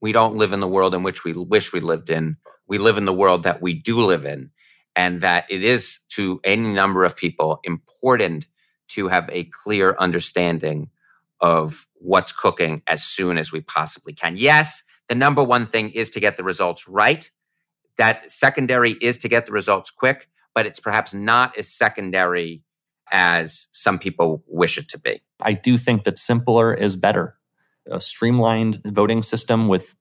we 0.00 0.12
don't 0.12 0.36
live 0.36 0.52
in 0.52 0.60
the 0.60 0.68
world 0.68 0.94
in 0.94 1.02
which 1.02 1.24
we 1.24 1.32
wish 1.32 1.72
we 1.72 1.80
lived 1.80 2.10
in. 2.10 2.36
We 2.66 2.78
live 2.78 2.96
in 2.96 3.04
the 3.04 3.12
world 3.12 3.42
that 3.42 3.60
we 3.60 3.74
do 3.74 4.00
live 4.04 4.24
in, 4.24 4.50
and 4.96 5.20
that 5.22 5.44
it 5.50 5.64
is 5.64 6.00
to 6.10 6.40
any 6.44 6.72
number 6.72 7.04
of 7.04 7.16
people 7.16 7.60
important 7.64 8.46
to 8.88 9.08
have 9.08 9.28
a 9.32 9.44
clear 9.44 9.96
understanding 9.98 10.90
of 11.40 11.86
what's 11.94 12.32
cooking 12.32 12.82
as 12.86 13.02
soon 13.02 13.38
as 13.38 13.50
we 13.50 13.60
possibly 13.60 14.12
can. 14.12 14.36
Yes, 14.36 14.82
the 15.08 15.14
number 15.14 15.42
one 15.42 15.66
thing 15.66 15.90
is 15.90 16.10
to 16.10 16.20
get 16.20 16.36
the 16.36 16.44
results 16.44 16.88
right. 16.88 17.30
That 17.98 18.30
secondary 18.30 18.92
is 18.92 19.18
to 19.18 19.28
get 19.28 19.46
the 19.46 19.52
results 19.52 19.90
quick, 19.90 20.28
but 20.54 20.66
it's 20.66 20.80
perhaps 20.80 21.14
not 21.14 21.56
as 21.58 21.68
secondary 21.68 22.62
as 23.12 23.68
some 23.72 23.98
people 23.98 24.42
wish 24.46 24.78
it 24.78 24.88
to 24.88 24.98
be. 24.98 25.22
I 25.40 25.52
do 25.52 25.76
think 25.76 26.04
that 26.04 26.18
simpler 26.18 26.72
is 26.74 26.96
better. 26.96 27.36
A 27.90 28.00
streamlined 28.00 28.80
voting 28.84 29.22
system 29.22 29.68
with 29.68 29.94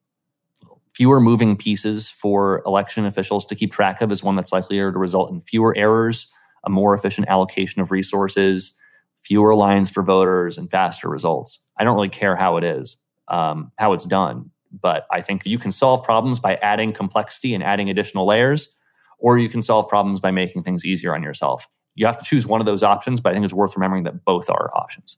fewer 0.94 1.20
moving 1.20 1.58
pieces 1.58 2.10
for 2.10 2.62
election 2.66 3.06
officials 3.06 3.46
to 3.48 3.56
keep 3.56 3.72
track 3.72 4.02
of 4.02 4.12
is 4.12 4.24
one 4.24 4.36
that's 4.36 4.52
likelier 4.52 4.92
to 4.92 4.98
result 4.98 5.32
in 5.32 5.42
fewer 5.42 5.76
errors, 5.76 6.32
a 6.66 6.70
more 6.70 6.94
efficient 6.94 7.28
allocation 7.30 7.82
of 7.82 7.92
resources, 7.92 8.78
fewer 9.24 9.56
lines 9.56 9.90
for 9.90 10.04
voters, 10.04 10.58
and 10.58 10.70
faster 10.70 11.10
results. 11.10 11.60
I 11.78 11.84
don't 11.84 11.96
really 11.96 12.10
care 12.10 12.36
how 12.36 12.58
it 12.58 12.64
is, 12.64 12.98
um, 13.28 13.72
how 13.78 13.94
it's 13.94 14.06
done, 14.06 14.52
but 14.82 15.06
I 15.12 15.22
think 15.22 15.46
you 15.46 15.60
can 15.60 15.72
solve 15.72 16.04
problems 16.04 16.40
by 16.40 16.56
adding 16.56 16.94
complexity 16.94 17.54
and 17.54 17.64
adding 17.64 17.90
additional 17.90 18.26
layers, 18.26 18.74
or 19.20 19.38
you 19.38 19.50
can 19.50 19.62
solve 19.62 19.88
problems 19.88 20.20
by 20.20 20.32
making 20.32 20.64
things 20.64 20.84
easier 20.84 21.16
on 21.16 21.24
yourself. 21.24 21.68
You 21.96 22.06
have 22.06 22.18
to 22.18 22.26
choose 22.26 22.48
one 22.48 22.60
of 22.60 22.66
those 22.66 22.84
options, 22.84 23.22
but 23.22 23.30
I 23.30 23.34
think 23.34 23.46
it's 23.46 23.54
worth 23.54 23.76
remembering 23.76 24.04
that 24.04 24.26
both 24.26 24.50
are 24.50 24.76
options. 24.76 25.18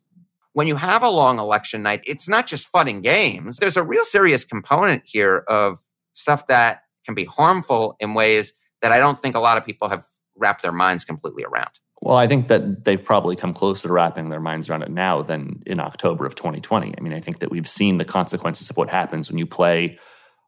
When 0.53 0.67
you 0.67 0.75
have 0.75 1.03
a 1.03 1.09
long 1.09 1.39
election 1.39 1.83
night, 1.83 2.01
it's 2.05 2.29
not 2.29 2.47
just 2.47 2.67
fun 2.67 2.87
and 2.87 3.03
games. 3.03 3.57
There's 3.57 3.77
a 3.77 3.83
real 3.83 4.05
serious 4.05 4.45
component 4.45 5.03
here 5.05 5.43
of 5.47 5.79
stuff 6.13 6.47
that 6.47 6.83
can 7.05 7.13
be 7.13 7.25
harmful 7.25 7.95
in 7.99 8.13
ways 8.13 8.53
that 8.81 8.91
I 8.91 8.99
don't 8.99 9.19
think 9.19 9.35
a 9.35 9.39
lot 9.39 9.57
of 9.57 9.65
people 9.65 9.89
have 9.89 10.03
wrapped 10.35 10.61
their 10.61 10.71
minds 10.71 11.05
completely 11.05 11.43
around. 11.43 11.79
Well, 12.05 12.17
I 12.17 12.27
think 12.27 12.49
that 12.49 12.85
they've 12.85 13.03
probably 13.03 13.35
come 13.35 13.51
closer 13.51 13.87
to 13.87 13.91
wrapping 13.91 14.29
their 14.29 14.39
minds 14.39 14.69
around 14.69 14.83
it 14.83 14.91
now 14.91 15.23
than 15.23 15.63
in 15.65 15.79
October 15.79 16.27
of 16.27 16.35
2020. 16.35 16.93
I 16.95 17.01
mean, 17.01 17.13
I 17.13 17.19
think 17.19 17.39
that 17.39 17.49
we've 17.49 17.67
seen 17.67 17.97
the 17.97 18.05
consequences 18.05 18.69
of 18.69 18.77
what 18.77 18.91
happens 18.91 19.27
when 19.27 19.39
you 19.39 19.47
play 19.47 19.97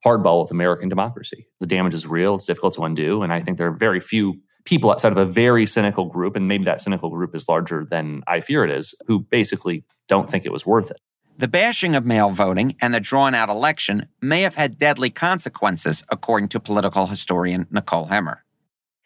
hardball 0.05 0.43
with 0.43 0.51
American 0.51 0.87
democracy. 0.87 1.47
The 1.59 1.65
damage 1.65 1.95
is 1.95 2.05
real, 2.05 2.35
it's 2.35 2.45
difficult 2.45 2.75
to 2.75 2.83
undo. 2.83 3.23
And 3.23 3.33
I 3.33 3.41
think 3.41 3.57
there 3.57 3.65
are 3.65 3.75
very 3.75 3.99
few 3.99 4.35
people 4.65 4.91
outside 4.91 5.11
of 5.11 5.17
a 5.17 5.25
very 5.25 5.65
cynical 5.65 6.05
group, 6.05 6.35
and 6.35 6.47
maybe 6.47 6.63
that 6.65 6.79
cynical 6.79 7.09
group 7.09 7.33
is 7.33 7.49
larger 7.49 7.87
than 7.89 8.21
I 8.27 8.39
fear 8.39 8.63
it 8.63 8.69
is, 8.69 8.93
who 9.07 9.21
basically 9.21 9.83
don't 10.07 10.29
think 10.29 10.45
it 10.45 10.51
was 10.51 10.63
worth 10.63 10.91
it. 10.91 10.97
The 11.39 11.47
bashing 11.47 11.95
of 11.95 12.05
mail 12.05 12.29
voting 12.29 12.75
and 12.81 12.93
the 12.93 12.99
drawn 12.99 13.33
out 13.33 13.49
election 13.49 14.07
may 14.21 14.43
have 14.43 14.53
had 14.53 14.77
deadly 14.77 15.09
consequences, 15.09 16.03
according 16.11 16.49
to 16.49 16.59
political 16.59 17.07
historian 17.07 17.65
Nicole 17.71 18.09
Hemmer. 18.09 18.41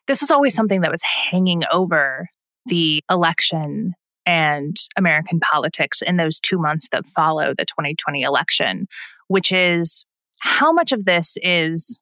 This 0.07 0.19
was 0.19 0.31
always 0.31 0.53
something 0.53 0.81
that 0.81 0.91
was 0.91 1.03
hanging 1.03 1.63
over 1.71 2.27
the 2.65 3.04
election 3.10 3.93
and 4.26 4.78
American 4.97 5.39
politics 5.39 6.02
in 6.02 6.17
those 6.17 6.39
two 6.39 6.58
months 6.58 6.88
that 6.91 7.06
follow 7.15 7.54
the 7.58 7.65
2020 7.65 8.21
election, 8.21 8.88
which 9.28 9.52
is 9.52 10.06
how 10.39 10.71
much 10.71 10.91
of 10.91 11.06
this 11.06 11.38
is 11.41 12.00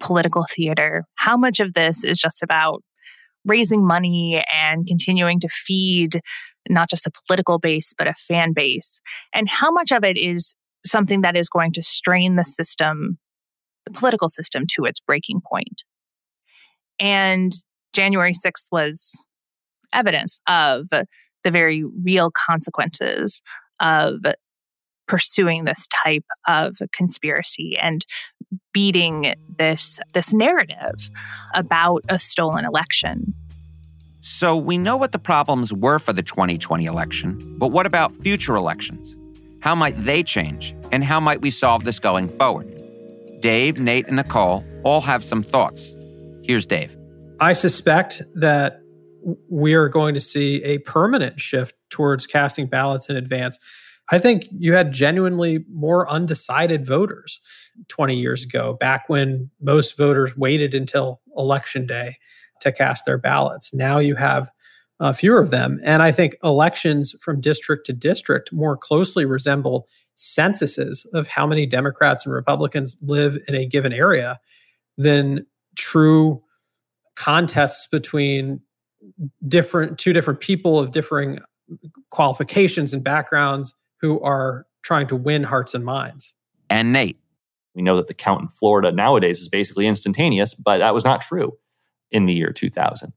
political 0.00 0.46
theater? 0.50 1.04
How 1.16 1.36
much 1.36 1.60
of 1.60 1.74
this 1.74 2.04
is 2.04 2.18
just 2.18 2.42
about 2.42 2.82
raising 3.44 3.86
money 3.86 4.42
and 4.52 4.86
continuing 4.86 5.40
to 5.40 5.48
feed 5.48 6.20
not 6.68 6.90
just 6.90 7.06
a 7.06 7.12
political 7.26 7.58
base, 7.58 7.92
but 7.96 8.08
a 8.08 8.14
fan 8.14 8.52
base? 8.52 9.00
And 9.34 9.48
how 9.48 9.70
much 9.70 9.92
of 9.92 10.04
it 10.04 10.16
is 10.16 10.54
something 10.84 11.20
that 11.22 11.36
is 11.36 11.48
going 11.48 11.72
to 11.72 11.82
strain 11.82 12.36
the 12.36 12.44
system, 12.44 13.18
the 13.84 13.92
political 13.92 14.28
system, 14.28 14.64
to 14.74 14.84
its 14.84 15.00
breaking 15.00 15.40
point? 15.48 15.84
And 16.98 17.52
January 17.92 18.34
6th 18.34 18.66
was 18.70 19.12
evidence 19.92 20.40
of 20.46 20.88
the 20.90 21.50
very 21.50 21.84
real 21.84 22.30
consequences 22.30 23.40
of 23.80 24.20
pursuing 25.08 25.64
this 25.64 25.88
type 26.04 26.24
of 26.46 26.76
conspiracy 26.92 27.76
and 27.80 28.06
beating 28.72 29.34
this 29.58 29.98
this 30.14 30.32
narrative 30.32 31.10
about 31.54 32.04
a 32.08 32.18
stolen 32.18 32.64
election. 32.64 33.34
So 34.20 34.56
we 34.56 34.78
know 34.78 34.96
what 34.96 35.12
the 35.12 35.18
problems 35.18 35.72
were 35.72 35.98
for 35.98 36.12
the 36.12 36.22
2020 36.22 36.84
election, 36.84 37.56
but 37.58 37.68
what 37.68 37.86
about 37.86 38.14
future 38.22 38.54
elections? 38.54 39.16
How 39.60 39.74
might 39.74 40.04
they 40.04 40.22
change 40.22 40.74
and 40.92 41.02
how 41.02 41.20
might 41.20 41.40
we 41.40 41.50
solve 41.50 41.84
this 41.84 41.98
going 41.98 42.28
forward? 42.28 42.68
Dave, 43.40 43.80
Nate, 43.80 44.06
and 44.06 44.16
Nicole 44.16 44.64
all 44.84 45.00
have 45.00 45.24
some 45.24 45.42
thoughts. 45.42 45.96
Here's 46.42 46.66
Dave. 46.66 46.96
I 47.40 47.54
suspect 47.54 48.22
that 48.34 48.80
we 49.48 49.74
are 49.74 49.88
going 49.88 50.14
to 50.14 50.20
see 50.20 50.62
a 50.64 50.78
permanent 50.78 51.40
shift 51.40 51.74
towards 51.90 52.26
casting 52.26 52.66
ballots 52.66 53.08
in 53.08 53.16
advance. 53.16 53.58
I 54.10 54.18
think 54.18 54.48
you 54.50 54.74
had 54.74 54.92
genuinely 54.92 55.64
more 55.72 56.08
undecided 56.10 56.84
voters 56.84 57.40
20 57.88 58.16
years 58.16 58.44
ago, 58.44 58.74
back 58.74 59.08
when 59.08 59.50
most 59.60 59.96
voters 59.96 60.36
waited 60.36 60.74
until 60.74 61.20
election 61.36 61.86
day 61.86 62.18
to 62.60 62.72
cast 62.72 63.04
their 63.04 63.18
ballots. 63.18 63.72
Now 63.72 63.98
you 63.98 64.16
have 64.16 64.50
uh, 65.00 65.12
fewer 65.12 65.40
of 65.40 65.50
them. 65.50 65.80
And 65.82 66.02
I 66.02 66.12
think 66.12 66.36
elections 66.44 67.14
from 67.20 67.40
district 67.40 67.86
to 67.86 67.92
district 67.92 68.52
more 68.52 68.76
closely 68.76 69.24
resemble 69.24 69.88
censuses 70.16 71.06
of 71.14 71.26
how 71.26 71.46
many 71.46 71.64
Democrats 71.64 72.26
and 72.26 72.34
Republicans 72.34 72.96
live 73.00 73.38
in 73.48 73.54
a 73.54 73.64
given 73.64 73.92
area 73.92 74.38
than 74.98 75.46
true 75.76 76.42
contests 77.16 77.86
between 77.86 78.60
different 79.46 79.98
two 79.98 80.12
different 80.12 80.40
people 80.40 80.78
of 80.78 80.92
differing 80.92 81.40
qualifications 82.10 82.92
and 82.92 83.02
backgrounds 83.04 83.74
who 84.00 84.20
are 84.20 84.66
trying 84.82 85.06
to 85.06 85.16
win 85.16 85.42
hearts 85.42 85.74
and 85.74 85.84
minds. 85.84 86.34
And 86.68 86.92
Nate. 86.92 87.18
We 87.74 87.82
know 87.82 87.96
that 87.96 88.08
the 88.08 88.14
count 88.14 88.42
in 88.42 88.48
Florida 88.48 88.90
nowadays 88.90 89.40
is 89.40 89.48
basically 89.48 89.86
instantaneous, 89.86 90.54
but 90.54 90.78
that 90.78 90.92
was 90.92 91.04
not 91.04 91.20
true 91.20 91.52
in 92.10 92.26
the 92.26 92.34
year 92.34 92.52
2000. 92.52 93.12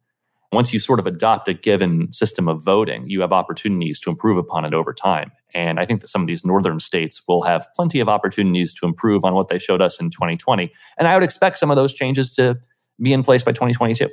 Once 0.52 0.72
you 0.72 0.80
sort 0.80 1.00
of 1.00 1.08
adopt 1.08 1.48
a 1.48 1.54
given 1.54 2.13
system 2.13 2.48
of 2.48 2.63
voting, 2.63 3.10
you 3.10 3.22
have 3.22 3.34
opportunities 3.34 4.00
to 4.00 4.12
improve 4.12 4.38
upon 4.38 4.63
it 4.63 4.74
over 4.74 4.93
time. 4.93 5.32
And 5.56 5.80
I 5.80 5.86
think 5.86 6.02
that 6.02 6.08
some 6.08 6.22
of 6.22 6.28
these 6.28 6.46
northern 6.46 6.80
states 6.80 7.24
will 7.28 7.41
have 7.41 7.67
plenty 7.76 8.00
of 8.00 8.08
opportunities 8.08 8.72
to 8.76 8.86
improve 8.86 9.26
on 9.26 9.34
what 9.34 9.48
they 9.48 9.58
showed 9.58 9.82
us 9.82 10.00
in 10.00 10.12
2020. 10.12 10.72
And 11.00 11.08
I 11.08 11.15
would 11.15 11.24
expect 11.24 11.58
some 11.58 11.72
of 11.72 11.76
those 11.76 11.91
changes 11.91 12.36
to 12.36 12.60
be 13.02 13.13
in 13.13 13.24
place 13.24 13.41
by 13.41 13.52
2022. 13.52 14.10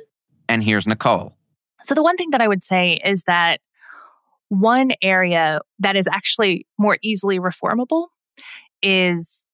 And 0.49 0.63
here's 0.63 0.87
Nicole. 0.87 1.37
So, 1.85 1.95
the 1.95 2.03
one 2.03 2.17
thing 2.17 2.31
that 2.31 2.41
I 2.41 2.47
would 2.47 2.63
say 2.63 2.99
is 3.03 3.23
that 3.23 3.61
one 4.49 4.91
area 5.01 5.61
that 5.79 5.95
is 5.95 6.07
actually 6.07 6.67
more 6.77 6.97
easily 7.01 7.39
reformable 7.39 8.07
is 8.81 9.45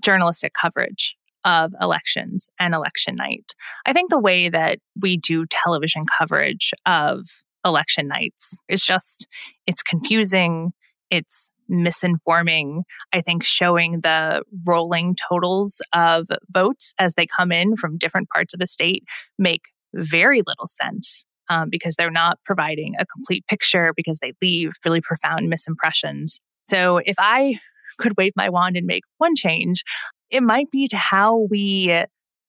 journalistic 0.00 0.52
coverage 0.60 1.16
of 1.44 1.72
elections 1.80 2.48
and 2.60 2.72
election 2.72 3.16
night. 3.16 3.52
I 3.84 3.92
think 3.92 4.10
the 4.10 4.18
way 4.18 4.48
that 4.48 4.78
we 5.00 5.16
do 5.16 5.44
television 5.46 6.04
coverage 6.06 6.72
of 6.86 7.26
election 7.64 8.08
nights 8.08 8.56
is 8.68 8.84
just 8.84 9.26
it's 9.66 9.82
confusing, 9.82 10.72
it's 11.10 11.50
misinforming. 11.70 12.82
I 13.12 13.22
think 13.22 13.42
showing 13.42 14.00
the 14.02 14.42
rolling 14.64 15.16
totals 15.28 15.80
of 15.92 16.26
votes 16.50 16.92
as 16.98 17.14
they 17.14 17.26
come 17.26 17.50
in 17.50 17.76
from 17.76 17.98
different 17.98 18.28
parts 18.28 18.54
of 18.54 18.60
the 18.60 18.66
state 18.66 19.04
make 19.38 19.62
very 19.94 20.42
little 20.46 20.66
sense 20.66 21.24
um, 21.52 21.68
because 21.68 21.96
they're 21.96 22.10
not 22.10 22.38
providing 22.44 22.94
a 22.98 23.06
complete 23.06 23.46
picture 23.46 23.92
because 23.94 24.18
they 24.20 24.32
leave 24.40 24.72
really 24.84 25.00
profound 25.00 25.52
misimpressions. 25.52 26.40
So 26.70 26.98
if 26.98 27.16
I 27.18 27.60
could 27.98 28.16
wave 28.16 28.32
my 28.36 28.48
wand 28.48 28.76
and 28.76 28.86
make 28.86 29.02
one 29.18 29.36
change, 29.36 29.84
it 30.30 30.42
might 30.42 30.70
be 30.70 30.86
to 30.88 30.96
how 30.96 31.46
we 31.50 32.04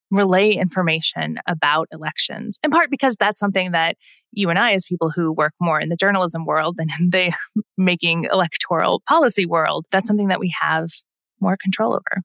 relay 0.10 0.52
information 0.52 1.39
about 1.48 1.88
elections, 1.92 2.60
in 2.63 2.72
part 2.72 2.89
because 2.89 3.16
that's 3.20 3.39
something 3.39 3.72
that 3.72 3.98
you 4.32 4.50
and 4.50 4.60
I, 4.60 4.74
as 4.74 4.86
people 4.86 5.10
who 5.10 5.32
work 5.34 5.54
more 5.60 5.80
in 5.82 5.89
the 5.89 5.98
journalism 5.98 6.46
world 6.46 6.78
than 6.78 6.88
in 7.00 7.10
the 7.10 7.34
making 7.78 8.28
electoral 8.32 9.02
policy 9.08 9.46
world, 9.46 9.86
that's 9.92 10.08
something 10.08 10.28
that 10.28 10.39
we 10.39 10.54
have 10.62 10.89
more 11.42 11.58
control 11.58 11.94
over. 11.94 12.22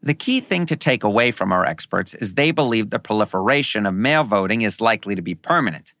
The 0.00 0.14
key 0.14 0.40
thing 0.40 0.66
to 0.66 0.76
take 0.76 1.04
away 1.04 1.30
from 1.30 1.52
our 1.52 1.64
experts 1.64 2.14
is 2.14 2.34
they 2.34 2.52
believe 2.52 2.90
the 2.90 2.98
proliferation 2.98 3.86
of 3.86 3.94
mail 3.94 4.24
voting 4.24 4.62
is 4.62 4.80
likely 4.80 5.14
to 5.14 5.22
be 5.22 5.34
permanent. 5.34 5.92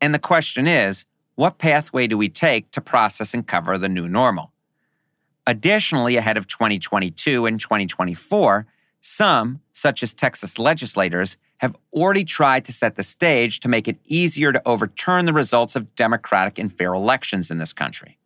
And 0.00 0.14
the 0.14 0.18
question 0.18 0.66
is 0.66 1.04
what 1.34 1.58
pathway 1.58 2.06
do 2.06 2.16
we 2.16 2.28
take 2.28 2.70
to 2.72 2.80
process 2.80 3.34
and 3.34 3.46
cover 3.46 3.76
the 3.78 3.88
new 3.88 4.08
normal? 4.08 4.52
Additionally, 5.46 6.16
ahead 6.16 6.36
of 6.36 6.48
2022 6.48 7.46
and 7.46 7.60
2024, 7.60 8.66
some, 9.00 9.60
such 9.72 10.02
as 10.02 10.12
Texas 10.12 10.58
legislators, 10.58 11.36
have 11.58 11.76
already 11.92 12.24
tried 12.24 12.64
to 12.64 12.72
set 12.72 12.96
the 12.96 13.02
stage 13.02 13.60
to 13.60 13.68
make 13.68 13.86
it 13.86 13.98
easier 14.04 14.52
to 14.52 14.62
overturn 14.66 15.24
the 15.24 15.32
results 15.32 15.76
of 15.76 15.94
democratic 15.94 16.58
and 16.58 16.76
fair 16.76 16.92
elections 16.92 17.50
in 17.50 17.58
this 17.58 17.72
country. 17.72 18.18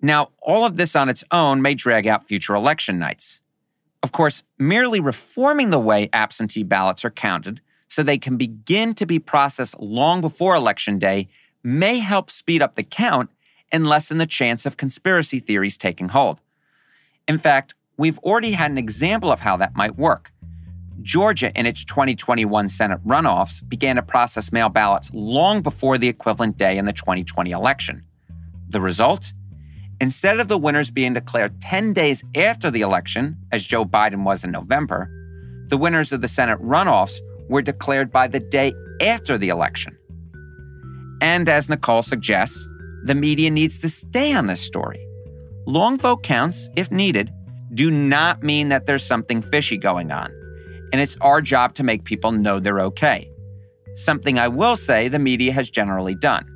Now, 0.00 0.30
all 0.40 0.64
of 0.64 0.76
this 0.76 0.94
on 0.94 1.08
its 1.08 1.24
own 1.30 1.62
may 1.62 1.74
drag 1.74 2.06
out 2.06 2.28
future 2.28 2.54
election 2.54 2.98
nights. 2.98 3.40
Of 4.02 4.12
course, 4.12 4.42
merely 4.58 5.00
reforming 5.00 5.70
the 5.70 5.80
way 5.80 6.10
absentee 6.12 6.62
ballots 6.62 7.04
are 7.04 7.10
counted 7.10 7.60
so 7.94 8.02
they 8.02 8.18
can 8.18 8.36
begin 8.36 8.92
to 8.92 9.06
be 9.06 9.20
processed 9.20 9.78
long 9.78 10.20
before 10.20 10.56
Election 10.56 10.98
Day 10.98 11.28
may 11.62 12.00
help 12.00 12.28
speed 12.28 12.60
up 12.60 12.74
the 12.74 12.82
count 12.82 13.30
and 13.70 13.86
lessen 13.86 14.18
the 14.18 14.26
chance 14.26 14.66
of 14.66 14.76
conspiracy 14.76 15.38
theories 15.38 15.78
taking 15.78 16.08
hold. 16.08 16.40
In 17.28 17.38
fact, 17.38 17.74
we've 17.96 18.18
already 18.18 18.50
had 18.50 18.72
an 18.72 18.78
example 18.78 19.30
of 19.30 19.40
how 19.40 19.56
that 19.58 19.76
might 19.76 19.96
work. 19.96 20.32
Georgia, 21.02 21.52
in 21.54 21.66
its 21.66 21.84
2021 21.84 22.68
Senate 22.68 22.98
runoffs, 23.06 23.66
began 23.68 23.94
to 23.94 24.02
process 24.02 24.50
mail 24.50 24.68
ballots 24.68 25.10
long 25.14 25.62
before 25.62 25.96
the 25.96 26.08
equivalent 26.08 26.56
day 26.56 26.76
in 26.76 26.86
the 26.86 26.92
2020 26.92 27.52
election. 27.52 28.04
The 28.70 28.80
result? 28.80 29.32
Instead 30.00 30.40
of 30.40 30.48
the 30.48 30.58
winners 30.58 30.90
being 30.90 31.12
declared 31.12 31.60
10 31.60 31.92
days 31.92 32.24
after 32.36 32.72
the 32.72 32.80
election, 32.80 33.36
as 33.52 33.62
Joe 33.62 33.84
Biden 33.84 34.24
was 34.24 34.42
in 34.42 34.50
November, 34.50 35.08
the 35.68 35.76
winners 35.76 36.12
of 36.12 36.22
the 36.22 36.28
Senate 36.28 36.60
runoffs 36.60 37.20
were 37.48 37.62
declared 37.62 38.10
by 38.10 38.26
the 38.26 38.40
day 38.40 38.72
after 39.00 39.38
the 39.38 39.48
election. 39.48 39.96
And 41.20 41.48
as 41.48 41.68
Nicole 41.68 42.02
suggests, 42.02 42.68
the 43.04 43.14
media 43.14 43.50
needs 43.50 43.78
to 43.80 43.88
stay 43.88 44.34
on 44.34 44.46
this 44.46 44.60
story. 44.60 45.06
Long 45.66 45.98
vote 45.98 46.22
counts, 46.22 46.68
if 46.76 46.90
needed, 46.90 47.32
do 47.72 47.90
not 47.90 48.42
mean 48.42 48.68
that 48.68 48.86
there's 48.86 49.04
something 49.04 49.42
fishy 49.42 49.76
going 49.76 50.12
on. 50.12 50.30
And 50.92 51.00
it's 51.00 51.16
our 51.20 51.40
job 51.40 51.74
to 51.74 51.82
make 51.82 52.04
people 52.04 52.32
know 52.32 52.60
they're 52.60 52.80
okay. 52.80 53.30
Something 53.94 54.38
I 54.38 54.48
will 54.48 54.76
say 54.76 55.08
the 55.08 55.18
media 55.18 55.52
has 55.52 55.70
generally 55.70 56.14
done. 56.14 56.46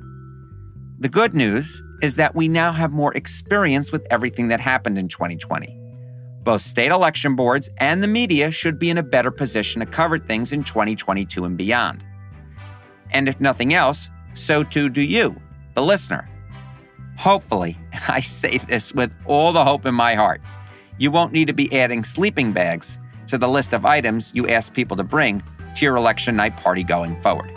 The 0.99 1.09
good 1.09 1.33
news 1.33 1.81
is 2.01 2.15
that 2.15 2.35
we 2.35 2.47
now 2.47 2.71
have 2.71 2.91
more 2.91 3.13
experience 3.13 3.91
with 3.91 4.05
everything 4.09 4.49
that 4.49 4.59
happened 4.59 4.97
in 4.97 5.07
2020. 5.07 5.78
Both 6.43 6.61
state 6.61 6.91
election 6.91 7.35
boards 7.35 7.69
and 7.77 8.01
the 8.01 8.07
media 8.07 8.51
should 8.51 8.79
be 8.79 8.89
in 8.89 8.97
a 8.97 9.03
better 9.03 9.31
position 9.31 9.81
to 9.81 9.85
cover 9.85 10.17
things 10.17 10.51
in 10.51 10.63
2022 10.63 11.45
and 11.45 11.57
beyond. 11.57 12.05
And 13.11 13.27
if 13.27 13.39
nothing 13.39 13.73
else, 13.73 14.09
so 14.33 14.63
too 14.63 14.89
do 14.89 15.01
you, 15.01 15.35
the 15.73 15.81
listener. 15.81 16.29
Hopefully, 17.17 17.77
and 17.91 18.03
I 18.07 18.21
say 18.21 18.57
this 18.57 18.93
with 18.93 19.11
all 19.25 19.51
the 19.51 19.65
hope 19.65 19.85
in 19.85 19.95
my 19.95 20.15
heart, 20.15 20.41
you 20.97 21.11
won't 21.11 21.33
need 21.33 21.47
to 21.47 21.53
be 21.53 21.71
adding 21.77 22.03
sleeping 22.03 22.51
bags 22.51 22.99
to 23.27 23.37
the 23.37 23.47
list 23.47 23.73
of 23.73 23.85
items 23.85 24.31
you 24.33 24.47
ask 24.47 24.73
people 24.73 24.97
to 24.97 25.03
bring 25.03 25.43
to 25.75 25.85
your 25.85 25.95
election 25.95 26.35
night 26.35 26.57
party 26.57 26.83
going 26.83 27.21
forward. 27.21 27.51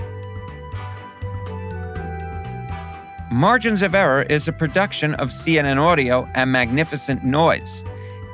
Margins 3.31 3.81
of 3.81 3.95
Error 3.95 4.23
is 4.25 4.47
a 4.47 4.53
production 4.53 5.15
of 5.15 5.31
CNN 5.31 5.79
Audio 5.79 6.29
and 6.35 6.53
Magnificent 6.53 7.25
Noise. 7.25 7.83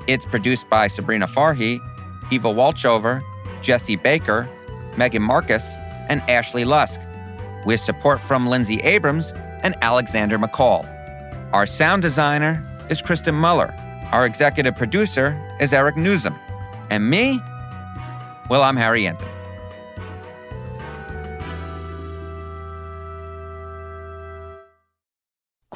It's 0.09 0.25
produced 0.25 0.71
by 0.71 0.89
Sabrina 0.89 1.27
Farhi, 1.27 1.81
Eva 2.31 2.49
Walchover, 2.49 3.23
Jesse 3.61 3.97
Baker, 3.97 4.49
Megan 4.97 5.21
Marcus, 5.21 5.77
and 6.09 6.23
Ashley 6.23 6.65
Lusk, 6.65 6.99
with 7.67 7.79
support 7.79 8.19
from 8.23 8.47
Lindsay 8.47 8.81
Abrams 8.81 9.33
and 9.63 9.77
Alexander 9.83 10.39
McCall. 10.39 10.89
Our 11.53 11.67
sound 11.67 12.01
designer 12.01 12.67
is 12.89 13.03
Kristen 13.03 13.35
Muller. 13.35 13.75
Our 14.11 14.25
executive 14.25 14.75
producer 14.77 15.39
is 15.61 15.75
Eric 15.75 15.97
Nuzum. 15.97 16.39
And 16.89 17.11
me? 17.11 17.39
Well, 18.49 18.63
I'm 18.63 18.77
Harry 18.77 19.03
Enten. 19.03 19.29